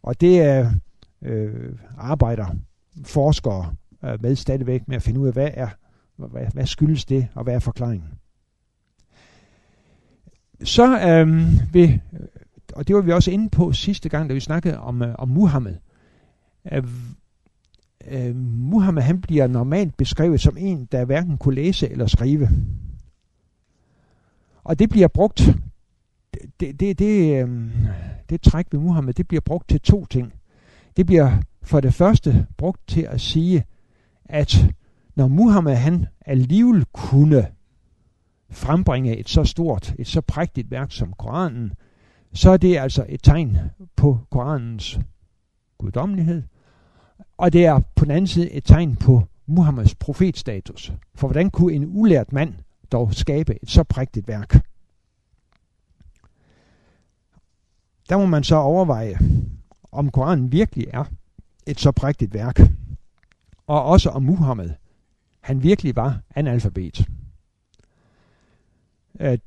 [0.02, 0.72] Og det er
[1.22, 2.48] øh, arbejder
[3.06, 3.74] forskere
[4.06, 5.70] øh, med stadigvæk med at finde ud af, hvad er
[6.28, 8.10] hvad, hvad skyldes det, og hvad er forklaringen.
[10.64, 11.28] Så øh,
[11.74, 12.20] vil, øh,
[12.74, 15.28] og det var vi også inde på sidste gang, da vi snakkede om, øh, om
[15.28, 15.76] Muhammed.
[16.72, 16.84] Øh,
[18.08, 22.50] øh, Muhammed han bliver normalt beskrevet som en, der hverken kunne læse eller skrive.
[24.70, 25.42] Og det bliver brugt,
[26.60, 27.72] det, det, det, øh,
[28.30, 30.34] det træk ved Muhammed, det bliver brugt til to ting.
[30.98, 33.64] Det bliver for det første brugt til at sige,
[34.26, 34.66] at
[35.16, 37.48] når Muhammed han alligevel kunne
[38.52, 41.74] frembringe et så stort, et så prægtigt værk som Koranen,
[42.34, 43.58] så er det altså et tegn
[43.96, 45.00] på Koranens
[45.78, 46.44] guddommelighed,
[47.38, 50.94] og det er på den anden side et tegn på Muhammeds profetstatus.
[51.16, 52.54] For hvordan kunne en ulært mand
[52.92, 54.66] dog skabe et så prægtigt værk?
[58.10, 59.20] Der må man så overveje,
[59.92, 61.04] om Koranen virkelig er
[61.66, 62.60] et så prægtigt værk.
[63.68, 64.70] Og også om Muhammed,
[65.42, 67.08] han virkelig var analfabet.
[69.20, 69.38] Øh,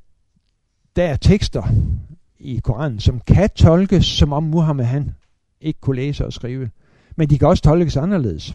[0.95, 1.63] der er tekster
[2.39, 5.15] i Koranen, som kan tolkes, som om Muhammed han
[5.61, 6.69] ikke kunne læse og skrive.
[7.15, 8.53] Men de kan også tolkes anderledes.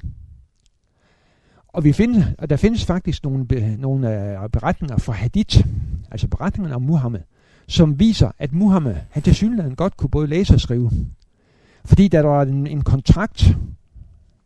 [1.68, 3.46] Og, vi finder, og der findes faktisk nogle,
[3.78, 5.64] nogle uh, beretninger fra Hadith,
[6.10, 7.20] altså beretningerne om Muhammed,
[7.68, 10.90] som viser, at Muhammed, han til synligheden godt kunne både læse og skrive.
[11.84, 13.56] Fordi der var en, en kontrakt,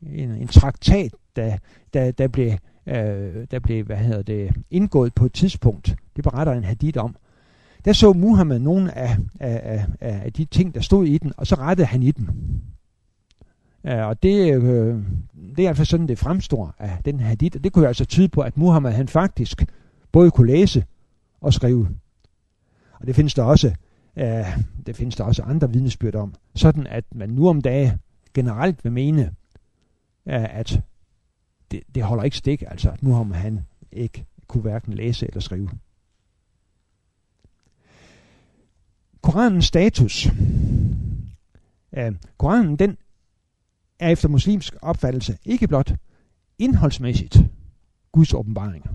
[0.02, 1.56] en, en traktat, der,
[1.94, 2.52] der, der blev,
[2.86, 5.96] øh, der blev hvad hedder det, indgået på et tidspunkt.
[6.16, 7.16] Det beretter en hadith om.
[7.84, 11.46] Der så Muhammed nogle af, af, af, af de ting, der stod i den, og
[11.46, 12.28] så rettede han i dem.
[13.84, 15.02] Uh, og det, uh,
[15.56, 17.56] det er altså sådan, det fremstår af den hadith.
[17.56, 19.64] Og det kunne jo altså tyde på, at Muhammed han faktisk
[20.12, 20.84] både kunne læse
[21.40, 21.88] og skrive.
[22.92, 23.74] Og det findes der også,
[24.16, 24.22] uh,
[24.86, 26.34] det findes der også andre vidnesbyrd om.
[26.54, 27.98] Sådan at man nu om dagen
[28.34, 29.22] generelt vil mene,
[30.26, 30.82] uh, at
[31.70, 33.60] det, det holder ikke stik, altså at Muhammed han
[33.92, 35.70] ikke kunne hverken læse eller skrive.
[39.22, 40.28] Koranens status.
[41.92, 42.96] Uh, Koranen den
[44.02, 45.92] er efter muslimsk opfattelse ikke blot
[46.58, 47.38] indholdsmæssigt
[48.12, 48.90] Guds åbenbaringer.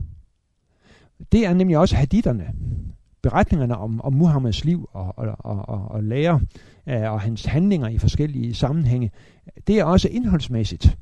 [1.31, 2.53] Det er nemlig også haditherne,
[3.21, 6.41] beretningerne om, om Muhammeds liv og, og, og, og, og lære
[6.87, 9.11] øh, og hans handlinger i forskellige sammenhænge.
[9.67, 10.97] Det er også indholdsmæssigt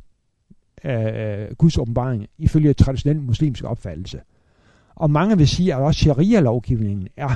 [0.83, 4.21] øh, Guds åbenbaring ifølge traditionel muslimsk opfattelse.
[4.95, 7.29] Og mange vil sige, at også sharia-lovgivningen er,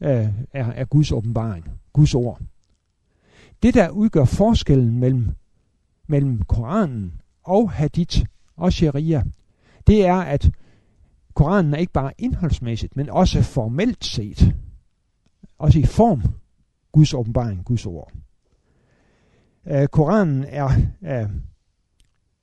[0.00, 2.40] øh, er, er Guds åbenbaring, Guds ord.
[3.62, 5.28] Det, der udgør forskellen mellem
[6.10, 7.12] mellem Koranen
[7.44, 8.24] og Hadith
[8.56, 9.22] og Sharia,
[9.86, 10.50] det er, at
[11.34, 14.54] Koranen er ikke bare indholdsmæssigt, men også formelt set,
[15.58, 16.22] også i form,
[16.92, 18.12] Guds åbenbaring, Guds ord.
[19.64, 20.70] Uh, Koranen er
[21.00, 21.30] uh,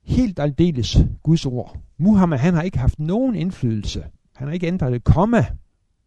[0.02, 1.76] helt aldeles Guds ord.
[1.98, 4.04] Muhammed han har ikke haft nogen indflydelse.
[4.36, 5.38] Han har ikke ændret et komma.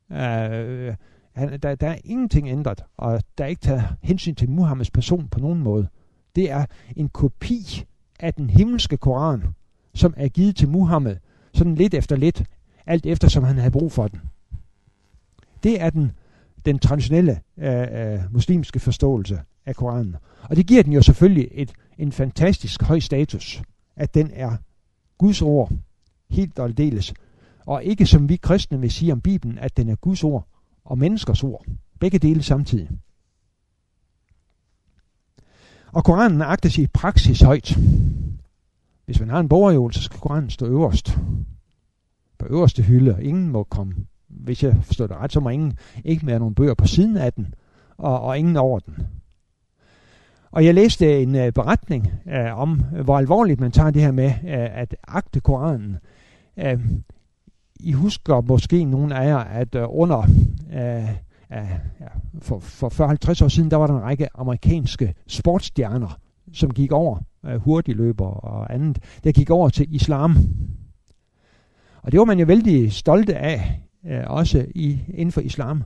[0.10, 0.96] Uh,
[1.36, 5.28] han, der, der er ingenting ændret, og der er ikke taget hensyn til Muhammeds person
[5.28, 5.88] på nogen måde
[6.36, 6.66] det er
[6.96, 7.86] en kopi
[8.20, 9.44] af den himmelske Koran,
[9.94, 11.18] som er givet til Muhammed,
[11.54, 12.44] sådan lidt efter lidt,
[12.86, 14.22] alt efter som han havde brug for den.
[15.64, 16.12] Det er den,
[16.66, 20.16] den traditionelle øh, øh, muslimske forståelse af Koranen.
[20.44, 23.62] Og det giver den jo selvfølgelig et, en fantastisk høj status,
[23.96, 24.58] at den er
[25.18, 25.72] Guds ord,
[26.30, 27.14] helt og aldeles,
[27.66, 30.48] og ikke som vi kristne vil sige om Bibelen, at den er Guds ord
[30.86, 31.66] og menneskers ord.
[32.00, 32.90] Begge dele samtidig.
[35.94, 37.78] Og Koranen agtes i praksis højt.
[39.06, 41.18] Hvis man har en bogreol, så skal Koranen stå øverst.
[42.40, 43.94] På øverste hylde, og ingen må komme.
[44.28, 47.34] Hvis jeg forstår det ret, så må ingen ikke være nogen bøger på siden af
[47.34, 47.54] den,
[47.98, 48.98] og, og ingen over den.
[50.52, 54.12] Og jeg læste en uh, beretning uh, om, øh, hvor alvorligt man tager det her
[54.12, 55.98] med uh, at agte Koranen.
[56.58, 56.82] Uh,
[57.80, 60.18] I husker måske nogle af jer, at uh, under
[60.74, 61.10] uh,
[61.52, 62.08] af, ja,
[62.40, 62.90] for, for
[63.40, 66.20] 40-50 år siden, der var der en række amerikanske sportsstjerner,
[66.54, 70.38] som gik over, øh, uh, hurtigløber og andet, der gik over til islam.
[72.04, 75.84] Og det var man jo vældig stolte af, øh, også i, inden for islam.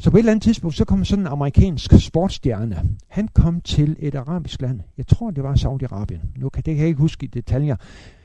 [0.00, 2.82] Så på et eller andet tidspunkt, så kom sådan en amerikansk sportsstjerne.
[3.08, 4.80] Han kom til et arabisk land.
[4.98, 6.40] Jeg tror, det var Saudi-Arabien.
[6.40, 7.76] Nu kan det kan jeg ikke huske i detaljer.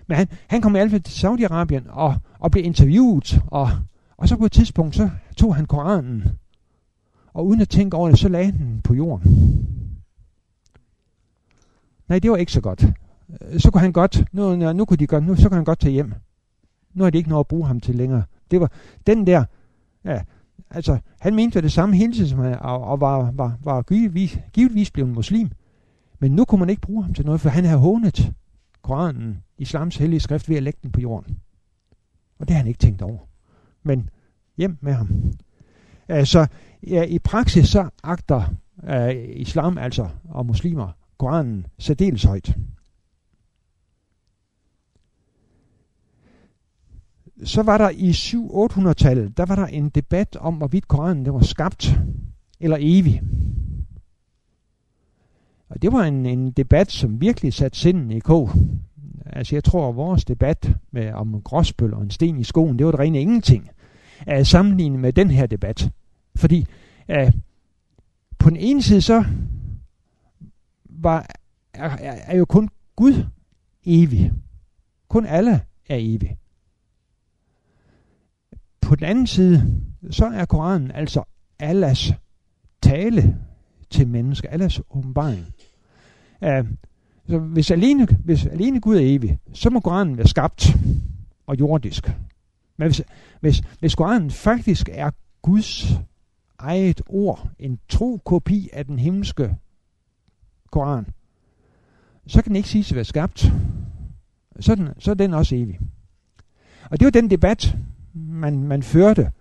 [0.07, 3.41] Men han, han kom i hvert fald til Saudi-Arabien og, og blev interviewet.
[3.47, 3.69] Og,
[4.17, 6.23] og så på et tidspunkt, så tog han Koranen
[7.33, 9.53] og uden at tænke over det, så lagde han den på jorden.
[12.07, 12.85] Nej, det var ikke så godt.
[13.41, 15.79] Øh, så kunne han godt, nu, nu kunne de godt, nu, så kunne han godt
[15.79, 16.13] tage hjem.
[16.93, 18.23] Nu er det ikke noget at bruge ham til længere.
[18.51, 18.71] Det var
[19.07, 19.45] den der,
[20.05, 20.21] ja,
[20.69, 24.39] altså, han mente det samme hele tiden, som han, og, og var, var, var givetvis,
[24.53, 25.51] givetvis blevet muslim.
[26.19, 28.33] Men nu kunne man ikke bruge ham til noget, for han havde hånet
[28.81, 31.39] Koranen, islams hellige skrift, ved at lægge den på jorden.
[32.39, 33.17] Og det har han ikke tænkt over.
[33.83, 34.09] Men
[34.57, 35.33] hjem med ham.
[36.07, 36.47] Altså,
[36.87, 38.43] ja, i praksis så agter
[38.83, 42.57] uh, islam altså og muslimer Koranen særdeles højt.
[47.43, 51.41] Så var der i 700-800-tallet, der var der en debat om, hvorvidt Koranen det var
[51.41, 51.99] skabt
[52.59, 53.21] eller evig.
[55.69, 58.49] Og det var en, en debat, som virkelig satte sinden i kog.
[59.25, 62.85] Altså jeg tror, at vores debat med, om gråsbøl og en sten i skoen, det
[62.85, 63.69] var det rene ingenting.
[64.27, 65.91] At sammenligne med den her debat.
[66.35, 66.65] Fordi
[67.09, 67.33] øh,
[68.39, 69.25] på den ene side så
[70.85, 71.25] var,
[71.73, 73.25] er, er jo kun Gud
[73.85, 74.31] evig.
[75.07, 76.37] Kun alle er evig.
[78.81, 81.23] På den anden side, så er Koranen altså
[81.59, 82.13] Allahs
[82.81, 83.37] tale
[83.89, 85.45] til mennesker, Allahs åbenbaring.
[86.41, 86.67] Uh,
[87.27, 90.77] så hvis alene, hvis alene Gud er evig, så må Koranen være skabt
[91.47, 92.11] og jordisk.
[92.77, 93.01] Men hvis,
[93.41, 95.11] hvis, hvis Koranen faktisk er
[95.41, 95.99] Guds
[96.63, 99.55] eget ord, en tro kopi af den himmelske
[100.71, 101.05] Koran,
[102.27, 103.51] så kan den ikke siges at være skabt.
[104.59, 105.79] Så er den, så er den også evig.
[106.89, 107.77] Og det var den debat,
[108.13, 109.31] man, man førte.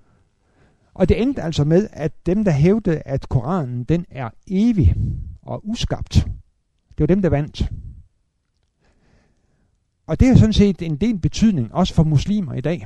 [0.95, 4.95] Og det endte altså med, at dem, der hævdede, at Koranen den er evig
[5.43, 6.15] og uskabt,
[6.89, 7.73] det var dem, der vandt.
[10.07, 12.85] Og det har sådan set en del betydning, også for muslimer i dag.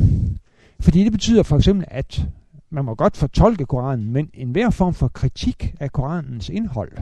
[0.81, 2.27] Fordi det betyder for eksempel, at
[2.71, 6.93] man må godt fortolke Koranen, men enhver form for kritik af Koranens indhold,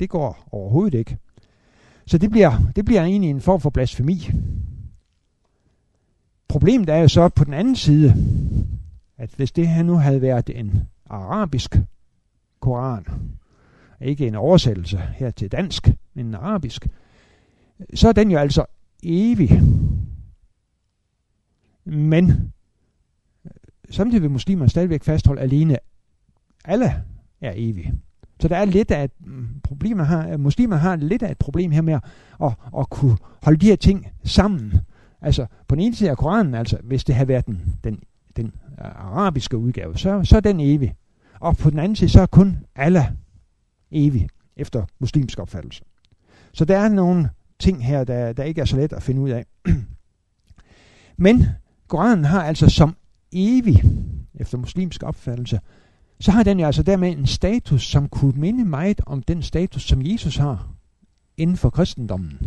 [0.00, 1.18] det går overhovedet ikke.
[2.06, 4.30] Så det bliver, det bliver egentlig en form for blasfemi.
[6.48, 8.14] Problemet er jo så på den anden side,
[9.18, 11.76] at hvis det her nu havde været en arabisk
[12.60, 13.06] koran,
[14.00, 16.86] ikke en oversættelse her til dansk, men en arabisk,
[17.94, 18.64] så er den jo altså
[19.02, 19.62] evig.
[21.84, 22.52] Men
[23.90, 25.76] samtidig vil muslimer stadigvæk fastholde alene,
[26.64, 26.94] alle
[27.40, 27.94] er evige.
[28.40, 30.32] Så der er lidt af et mm, problem her.
[30.32, 32.02] Øh, muslimer har lidt af et problem her med at,
[32.42, 34.72] at, at kunne holde de her ting sammen.
[35.20, 38.00] Altså på den ene side af Koranen, altså hvis det havde været den, den,
[38.36, 38.46] den
[38.80, 40.94] øh, arabiske udgave, så, så er den evig.
[41.40, 43.06] Og på den anden side, så er kun Allah
[43.90, 45.84] evig, efter muslimsk opfattelse.
[46.52, 49.30] Så der er nogle ting her, der, der ikke er så let at finde ud
[49.30, 49.44] af.
[51.16, 51.46] Men
[51.88, 52.96] Koranen har altså som
[53.32, 53.82] evig,
[54.34, 55.60] efter muslimsk opfattelse,
[56.20, 59.82] så har den jo altså dermed en status, som kunne minde meget om den status,
[59.82, 60.68] som Jesus har
[61.36, 62.38] inden for kristendommen.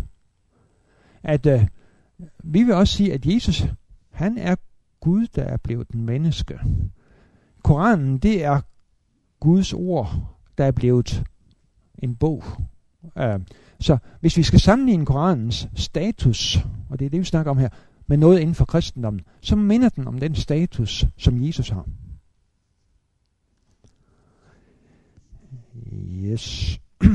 [1.24, 1.68] At øh,
[2.44, 3.66] vi vil også sige, at Jesus,
[4.12, 4.56] han er
[5.00, 6.60] Gud, der er blevet en menneske.
[7.64, 8.62] Koranen, det er
[9.40, 11.24] Guds ord, der er blevet
[11.98, 12.44] en bog.
[13.18, 13.40] Øh,
[13.80, 16.60] så hvis vi skal sammenligne Koranens status,
[16.90, 17.70] og det er det, vi snakker om her,
[18.10, 21.86] med noget inden for kristendommen, så minder den om den status, som Jesus har.
[25.94, 26.80] Yes.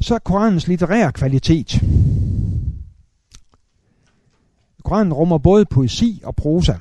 [0.00, 1.82] Så Koranens litterære kvalitet.
[4.84, 6.74] Koranen rummer både poesi og prosa.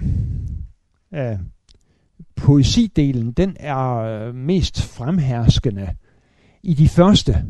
[1.12, 1.40] Uh,
[2.36, 5.96] poesidelen, den er øh, mest fremherskende
[6.64, 7.46] i de første,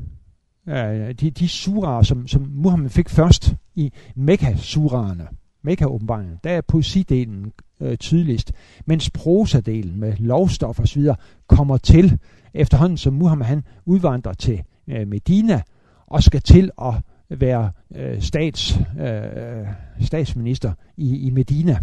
[0.67, 0.73] uh,
[1.19, 5.27] de, de suraer, som, som Muhammed fik først i Mekka-surerne,
[5.63, 8.51] Mekka-åbenbaringen, der er poesidelen øh, tydeligst,
[8.85, 11.15] mens prosadelen med lovstof og så videre
[11.47, 12.19] kommer til
[12.53, 15.61] efterhånden, som Muhammed han udvandrer til øh, Medina
[16.07, 16.93] og skal til at
[17.39, 19.67] være øh, stats, øh,
[19.99, 21.79] statsminister i, i Medina,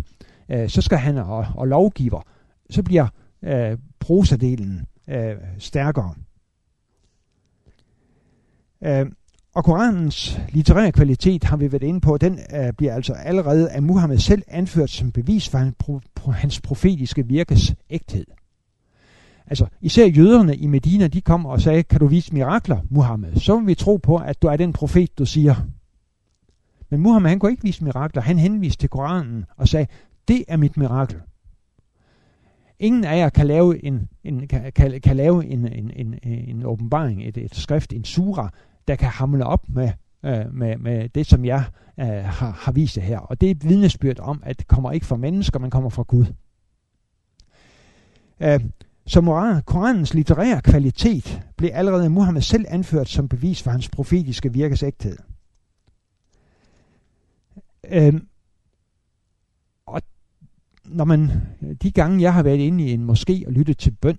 [0.49, 2.21] øh, så skal han og, og lovgiver,
[2.71, 3.07] så bliver
[3.43, 6.15] øh, prosadelen øh, stærkere.
[8.85, 9.07] Øh,
[9.55, 13.83] og Koranens litterære kvalitet har vi været inde på, den øh, bliver altså allerede af
[13.83, 16.01] Muhammed selv anført som bevis for hans, pro,
[16.31, 18.25] hans profetiske virkes ægthed.
[19.47, 23.37] Altså, især jøderne i Medina, de kom og sagde, kan du vise mirakler, Muhammed?
[23.37, 25.55] Så vil vi tro på, at du er den profet, du siger.
[26.91, 28.23] Men Muhammed, han kunne ikke vise mirakler.
[28.23, 29.87] Han henviste til Koranen og sagde,
[30.29, 31.17] det er mit mirakel.
[32.79, 36.67] Ingen af jer kan lave en, en, kan, kan, kan lave en, en, en, en
[36.67, 38.51] åbenbaring, et, et skrift, en sura,
[38.89, 39.91] der kan hamle op med,
[40.23, 41.65] øh, med, med det, som jeg
[42.01, 43.19] øh, har, har vist jer her.
[43.19, 46.03] Og det er et vidnesbyrd om, at det kommer ikke fra mennesker, men kommer fra
[46.03, 46.27] Gud.
[48.41, 48.61] Øh,
[49.07, 54.53] så moral, Koranens litterære kvalitet blev allerede Muhammed selv anført som bevis for hans profetiske
[54.53, 55.17] virkes ægthed.
[57.91, 58.27] Øhm,
[59.87, 60.03] og
[60.85, 61.31] når man,
[61.83, 64.19] de gange jeg har været inde i en moské og lyttet til bøn,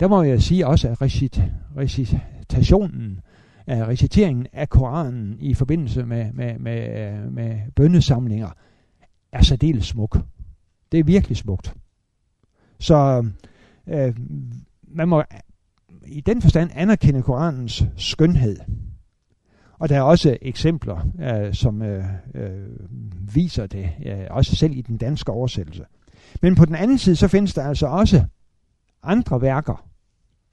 [0.00, 1.42] der må jeg sige også, at recit,
[1.76, 3.20] recitationen,
[3.66, 8.50] af reciteringen af Koranen i forbindelse med, med, med, med bønnesamlinger
[9.32, 10.18] er særdeles smuk.
[10.92, 11.74] Det er virkelig smukt.
[12.78, 13.26] Så
[13.86, 14.16] øh,
[14.82, 15.22] man må
[16.06, 18.56] i den forstand anerkende Koranens skønhed.
[19.78, 22.04] Og der er også eksempler, øh, som øh,
[22.34, 22.68] øh,
[23.34, 25.84] viser det, øh, også selv i den danske oversættelse.
[26.42, 28.24] Men på den anden side, så findes der altså også
[29.02, 29.88] andre værker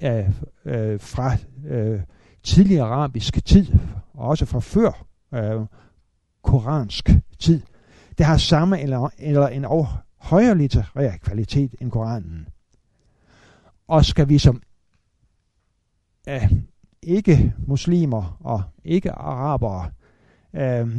[0.03, 0.29] øh,
[0.65, 1.35] øh, fra
[1.67, 1.99] øh,
[2.43, 3.67] tidlig arabisk tid,
[4.13, 5.61] og også fra før øh,
[6.41, 7.61] koransk tid,
[8.17, 9.65] der har samme eller, eller en
[10.17, 12.47] højere litterær kvalitet end Koranen.
[13.87, 14.61] Og skal vi som
[16.29, 16.51] øh,
[17.01, 19.91] ikke muslimer og ikke arabere
[20.53, 20.97] øh,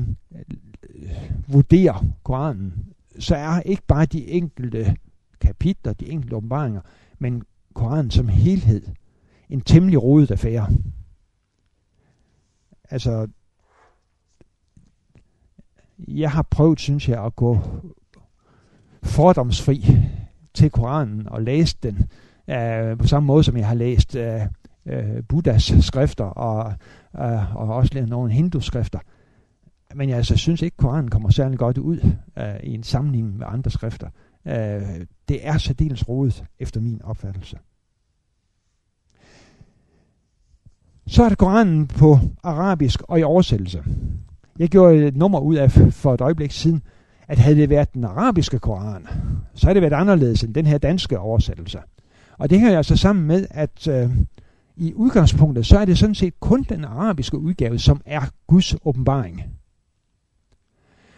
[1.49, 2.75] vurdere Koranen,
[3.19, 4.97] så er ikke bare de enkelte
[5.41, 6.81] kapitler, de enkelte åbenbaringer,
[7.19, 7.43] men
[7.75, 8.83] Koranen som helhed
[9.51, 10.69] en temmelig rodet affære.
[12.93, 13.29] Altså,
[15.99, 17.59] jeg har prøvet, synes jeg, at gå
[19.03, 19.85] fordomsfri
[20.55, 22.11] til Koranen og læse den
[22.51, 24.41] øh, på samme måde som jeg har læst øh,
[24.87, 26.75] øh, Buddhas skrifter og,
[27.17, 28.99] øh, og også nogle hindu-skrifter.
[29.95, 31.99] men jeg altså, synes ikke, at Koranen kommer særlig godt ud
[32.39, 34.09] øh, i en sammenligning med andre skrifter.
[34.47, 37.59] Øh, det er særdeles rodet, efter min opfattelse.
[41.07, 43.83] Så er det Koranen på arabisk og i oversættelse.
[44.59, 46.83] Jeg gjorde et nummer ud af for et øjeblik siden,
[47.29, 49.07] at havde det været den arabiske koran,
[49.55, 51.79] så havde det været anderledes end den her danske oversættelse.
[52.39, 54.11] Og det hænger altså sammen med, at øh,
[54.77, 59.43] i udgangspunktet, så er det sådan set kun den arabiske udgave, som er Guds åbenbaring.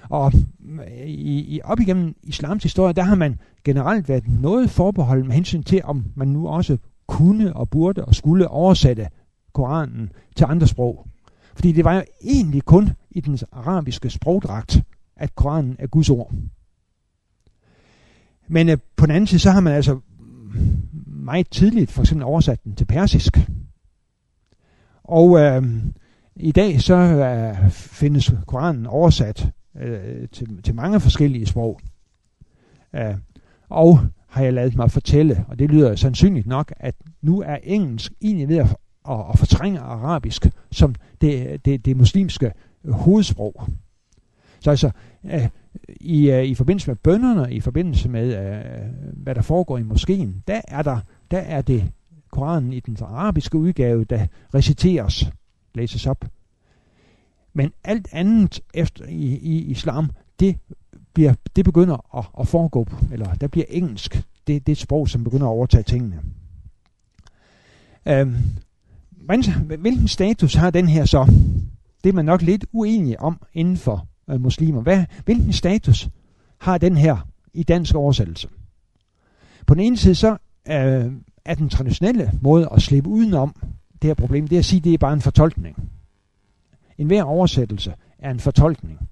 [0.09, 0.33] Og
[0.81, 5.35] øh, i, i op igennem islams historie, der har man generelt været noget forbeholden med
[5.35, 9.09] hensyn til, om man nu også kunne og burde og skulle oversætte
[9.55, 11.07] Koranen til andre sprog.
[11.55, 14.83] Fordi det var jo egentlig kun i den arabiske sprogdragt,
[15.17, 16.33] at Koranen er Guds ord.
[18.49, 20.01] Men øh, på den anden side, så har man altså
[21.07, 23.39] meget tidligt for eksempel oversat den til persisk.
[25.05, 25.63] Og øh,
[26.37, 31.81] i dag så øh, findes Koranen oversat øh, til, til mange forskellige sprog.
[32.95, 33.15] Øh,
[33.69, 38.13] og har jeg lavet mig fortælle, og det lyder sandsynligt nok, at nu er engelsk
[38.21, 42.53] egentlig ved at, og, og fortrænge arabisk som det, det, det muslimske
[42.85, 43.67] øh, hovedsprog.
[44.61, 44.91] Så altså,
[45.25, 45.49] øh,
[45.89, 50.43] i, øh, i forbindelse med bønderne, i forbindelse med, øh, hvad der foregår i moskeen,
[50.47, 51.01] der er, der,
[51.31, 51.93] der er det
[52.31, 55.31] Koranen i den arabiske udgave, der reciteres,
[55.75, 56.25] læses op.
[57.53, 60.57] Men alt andet efter i, i islam, det,
[61.15, 64.15] bliver, det begynder at, at foregå, eller der bliver engelsk.
[64.47, 66.23] Det, det er et sprog, som begynder at overtage tingene.
[68.07, 68.37] Øhm,
[69.79, 71.33] hvilken status har den her så?
[72.05, 74.81] Det er man nok lidt uenig om inden for øh, muslimer.
[74.81, 76.09] Hvad, hvilken status
[76.59, 78.49] har den her i dansk oversættelse?
[79.67, 80.31] På den ene side så
[80.69, 81.13] øh,
[81.45, 83.55] er den traditionelle måde at slippe udenom
[84.03, 85.91] det her problem, det er at sige, at det er bare en fortolkning.
[86.99, 89.09] En hver oversættelse er en fortolkning.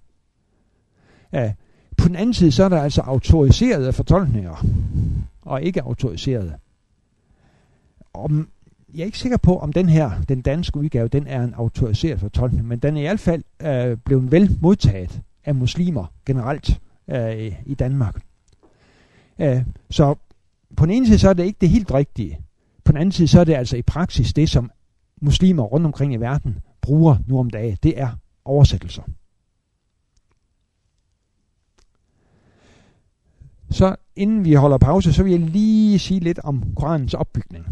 [1.35, 1.51] Øh,
[1.97, 4.67] på den anden side så er der altså autoriserede fortolkninger,
[5.43, 6.55] og ikke autoriserede.
[8.15, 8.49] Om,
[8.95, 12.21] jeg er ikke sikker på, om den her, den danske udgave, den er en autoriseret
[12.21, 16.81] fortolkning, men den er i hvert fald øh, blevet vel modtaget af muslimer generelt
[17.11, 18.23] øh, i Danmark.
[19.39, 20.15] Øh, så
[20.77, 22.41] på den ene side så er det ikke det helt rigtige.
[22.85, 24.71] På den anden side så er det altså i praksis det, som
[25.21, 27.79] muslimer rundt omkring i verden bruger nu om dagen.
[27.83, 28.09] Det er
[28.45, 29.03] oversættelser.
[33.71, 37.67] Så inden vi holder pause, så vil jeg lige sige lidt om Koranens opbygning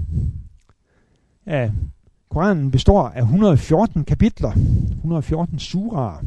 [1.51, 1.73] af
[2.31, 4.53] Koranen består af 114 kapitler,
[4.91, 6.25] 114 suraer.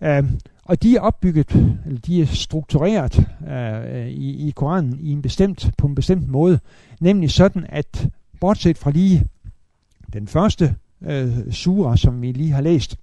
[0.00, 0.30] Uh,
[0.64, 1.50] og de er opbygget,
[1.86, 6.60] eller de er struktureret uh, i, i Koranen i en bestemt, på en bestemt måde.
[7.00, 8.08] Nemlig sådan, at
[8.40, 9.26] bortset fra lige
[10.12, 12.96] den første uh, sura, som vi lige har læst,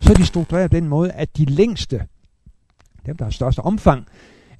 [0.00, 2.06] så er de struktureret på den måde, at de længste,
[3.06, 4.06] dem der har største omfang,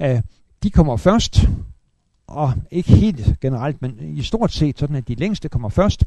[0.01, 0.21] uh,
[0.63, 1.49] de kommer først,
[2.27, 6.05] og ikke helt generelt, men i stort set sådan, at de længste kommer først,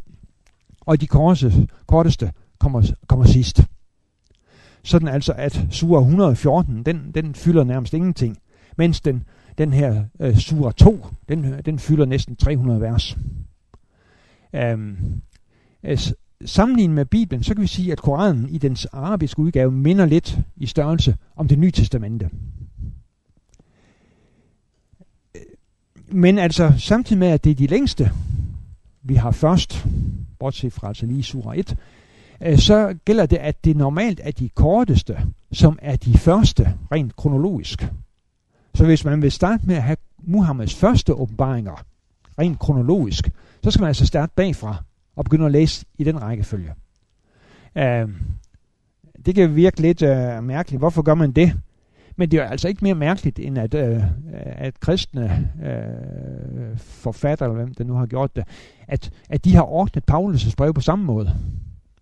[0.82, 3.62] og de korteste, korteste kommer, kommer sidst.
[4.84, 8.38] Sådan altså, at sura 114, den, den fylder nærmest ingenting,
[8.78, 9.24] mens den,
[9.58, 13.18] den her øh, sura 2, den, den fylder næsten 300 vers.
[14.54, 15.22] Øhm,
[15.84, 16.16] altså,
[16.46, 20.40] sammenlignet med Bibelen, så kan vi sige, at Koranen i dens arabiske udgave minder lidt
[20.56, 22.30] i størrelse om det nye testamente.
[26.12, 28.12] Men altså, samtidig med, at det er de længste,
[29.04, 29.88] vi har først,
[30.40, 31.76] bortset fra altså lige sura 1,
[32.42, 35.18] øh, så gælder det, at det normalt er de korteste,
[35.52, 37.88] som er de første, rent kronologisk.
[38.76, 41.84] Så hvis man vil starte med at have Muhammeds første åbenbaringer,
[42.40, 43.30] rent kronologisk,
[43.64, 44.84] så skal man altså starte bagfra
[45.16, 46.74] og begynde at læse i den rækkefølge.
[47.76, 48.10] Uh,
[49.26, 50.80] det kan virke lidt uh, mærkeligt.
[50.80, 51.54] Hvorfor gør man det?
[52.20, 54.04] Men det er altså ikke mere mærkeligt, end at, øh,
[54.34, 58.44] at kristne øh, forfatter, eller hvem der nu har gjort det,
[58.88, 61.36] at, at de har ordnet Paulus' brev på samme måde.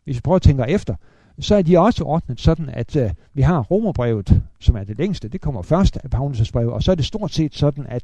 [0.03, 0.95] Hvis vi prøver at tænke efter,
[1.39, 5.27] så er de også ordnet sådan, at øh, vi har Romerbrevet, som er det længste,
[5.27, 8.03] det kommer først af Paulus' brev, og så er det stort set sådan, at,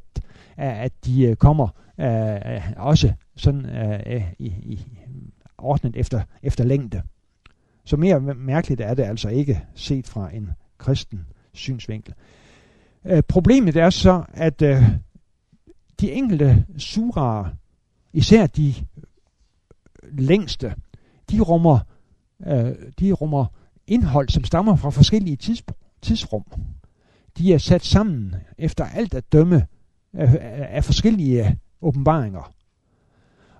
[0.56, 1.68] at de øh, kommer
[2.00, 4.86] øh, også sådan øh, i, i,
[5.58, 7.02] ordnet efter, efter længde.
[7.84, 12.14] Så mere mærkeligt er det altså ikke set fra en kristen synsvinkel.
[13.04, 14.82] Øh, problemet er så, at øh,
[16.00, 17.44] de enkelte suraer,
[18.12, 18.74] især de
[20.12, 20.74] længste,
[21.30, 21.78] de rummer,
[22.46, 23.46] øh, de rummer
[23.86, 25.62] indhold, som stammer fra forskellige tids,
[26.02, 26.44] tidsrum.
[27.38, 29.66] De er sat sammen efter alt at dømme
[30.14, 30.34] øh,
[30.68, 32.52] af forskellige åbenbaringer.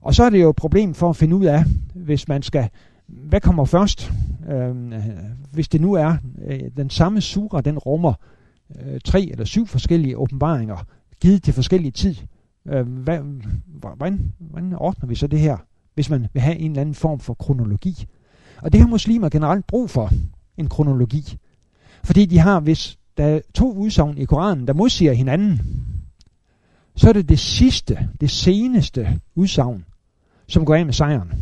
[0.01, 1.65] Og så er det jo et problem for at finde ud af,
[1.95, 2.69] hvis man skal,
[3.07, 4.13] hvad kommer først?
[4.49, 4.93] Øh,
[5.53, 6.17] hvis det nu er
[6.47, 8.15] øh, den samme sura, den rummer
[8.81, 10.77] øh, tre eller syv forskellige åbenbaringer,
[11.21, 12.17] givet til forskellige tid,
[12.69, 13.19] øh, hvad,
[13.67, 15.57] hvordan, hvordan ordner vi så det her,
[15.95, 18.07] hvis man vil have en eller anden form for kronologi?
[18.63, 20.11] Og det har muslimer generelt brug for,
[20.57, 21.39] en kronologi.
[22.05, 25.61] Fordi de har, hvis der er to udsagn i Koranen, der modsiger hinanden,
[26.97, 29.85] så er det det sidste, det seneste udsagn,
[30.47, 31.33] som går af med sejren.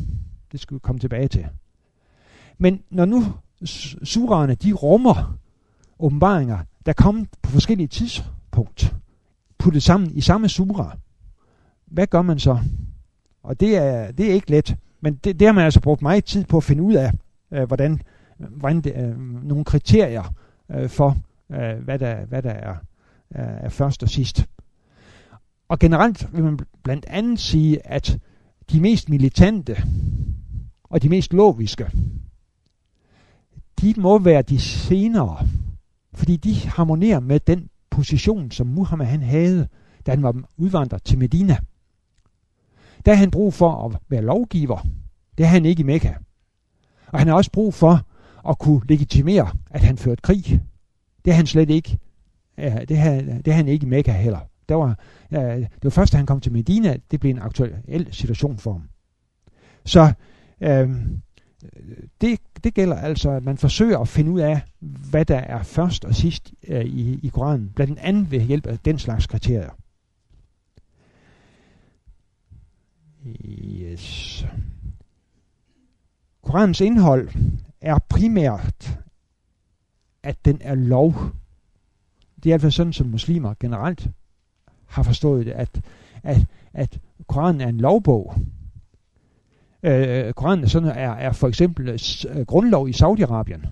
[0.53, 1.46] Det skal vi komme tilbage til.
[2.62, 3.24] Men når nu
[4.04, 5.38] surerne, de rummer
[5.98, 8.94] åbenbaringer, der kommer på forskellige tidspunkt,
[9.58, 10.96] puttet sammen i samme sura,
[11.86, 12.58] hvad gør man så?
[13.42, 16.24] Og det er, det er ikke let, men det, det har man altså brugt meget
[16.24, 17.12] tid på at finde ud af,
[17.50, 18.02] øh, hvordan,
[18.38, 20.34] hvordan det, øh, nogle kriterier
[20.70, 21.16] øh, for,
[21.52, 22.74] øh, hvad, der, hvad der er,
[23.34, 24.46] øh, er først og sidst.
[25.68, 28.18] Og generelt vil man blandt andet sige, at
[28.72, 29.76] de mest militante
[30.84, 31.90] og de mest logiske,
[33.83, 35.49] de må være de senere,
[36.14, 39.68] fordi de harmonerer med den position, som Muhammed han havde,
[40.07, 41.57] da han var udvandret til Medina.
[43.05, 44.87] Der har han brug for at være lovgiver.
[45.39, 46.14] Det har han ikke i Mekka.
[47.07, 48.07] Og han har også brug for
[48.49, 50.61] at kunne legitimere, at han førte krig.
[51.24, 51.99] Det har han slet ikke.
[52.59, 54.41] Det har, det har han ikke i Mekka heller.
[54.68, 54.99] Der var,
[55.30, 58.83] det var først, da han kom til Medina, det blev en aktuel situation for ham.
[59.85, 60.12] Så
[60.61, 60.91] øh,
[62.20, 66.04] det, det gælder altså, at man forsøger at finde ud af, hvad der er først
[66.04, 69.70] og sidst øh, i, i Koranen, blandt andet ved hjælp af den slags kriterier.
[73.24, 74.46] Yes.
[76.42, 77.28] Koranens indhold
[77.80, 78.98] er primært,
[80.22, 81.14] at den er lov.
[82.36, 84.08] Det er i hvert fald sådan, som muslimer generelt
[84.86, 85.80] har forstået det, at,
[86.22, 88.34] at, at Koranen er en lovbog.
[89.83, 93.66] Øh, Koranen sådan er, er for eksempel øh, øh, grundlov i Saudi-Arabien.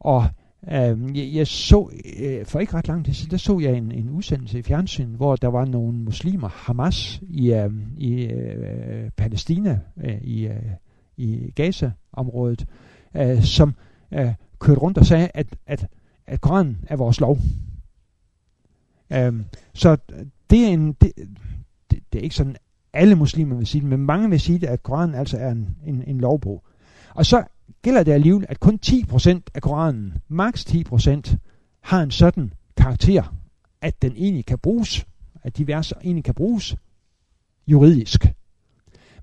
[0.00, 0.24] Og
[0.72, 1.90] øh, jeg, jeg så,
[2.20, 5.14] øh, for ikke ret lang tid siden, der så jeg en, en udsendelse i fjernsyn,
[5.14, 10.62] hvor der var nogle muslimer, Hamas, i, øh, i øh, Palæstina, øh, i, øh,
[11.16, 12.66] i Gaza-området,
[13.16, 13.74] øh, som
[14.12, 15.86] øh, kørte rundt og sagde, at, at,
[16.26, 17.38] at Koranen er vores lov.
[19.12, 19.32] Øh,
[19.74, 19.96] så
[20.50, 20.92] det er en...
[20.92, 21.12] Det,
[21.90, 22.56] det, det er ikke sådan,
[22.92, 25.76] alle muslimer vil sige det, men mange vil sige det, at Koranen altså er en,
[25.86, 26.64] en, en lovbog.
[27.14, 27.44] Og så
[27.82, 31.36] gælder det alligevel, at kun 10% af Koranen, maks 10%,
[31.80, 33.34] har en sådan karakter,
[33.80, 35.06] at den egentlig kan bruges,
[35.42, 36.76] at de verser egentlig kan bruges
[37.66, 38.26] juridisk.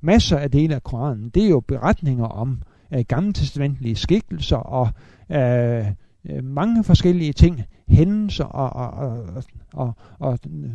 [0.01, 2.61] Masser af dele af Koranen, det er jo beretninger om
[2.93, 4.89] øh, gammeltestamentlige skikkelser og
[5.30, 5.88] øh,
[6.26, 9.43] øh, mange forskellige ting, hændelser og, og, og,
[9.74, 10.70] og, og øh,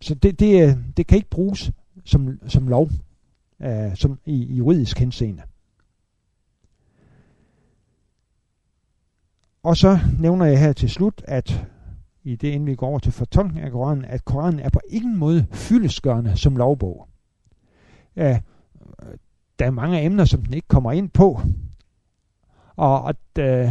[0.00, 1.72] så det, det, øh, det kan ikke bruges
[2.10, 2.90] som, som lov,
[3.62, 5.42] øh, som i, i juridisk henseende.
[9.62, 11.66] Og så nævner jeg her til slut, at
[12.24, 15.16] i det inden vi går over til fortolkning af Koranen, at Koranen er på ingen
[15.16, 17.08] måde fyldesgørende som lovbog.
[18.16, 18.40] Øh,
[19.58, 21.40] der er mange emner, som den ikke kommer ind på,
[22.76, 23.70] og at, øh,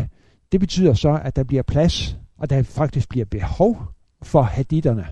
[0.52, 3.78] det betyder så, at der bliver plads, og der faktisk bliver behov
[4.22, 5.08] for haditterne,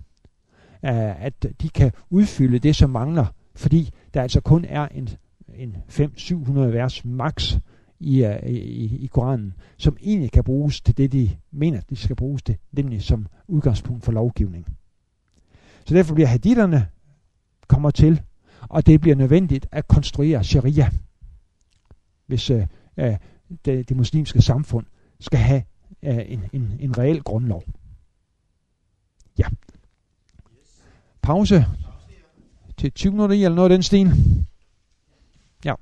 [0.86, 3.26] øh, at de kan udfylde det, som mangler,
[3.56, 5.10] fordi der altså kun er en,
[5.56, 7.58] en 500-700 vers max
[8.00, 12.16] i, uh, i, i Koranen, som egentlig kan bruges til det, de mener, de skal
[12.16, 14.66] bruges til, nemlig som udgangspunkt for lovgivning.
[15.86, 16.88] Så derfor bliver haditterne
[17.68, 18.22] kommer til,
[18.62, 20.90] og det bliver nødvendigt at konstruere sharia,
[22.26, 22.62] hvis uh,
[22.98, 23.16] uh,
[23.66, 24.86] det, det muslimske samfund
[25.20, 25.64] skal have
[26.04, 27.64] uh, en, en, en reel grundlov.
[29.38, 29.46] Ja.
[31.28, 31.66] Pause
[32.78, 34.12] til 20 minutter i, eller noget af den stil.
[35.66, 35.74] Ja.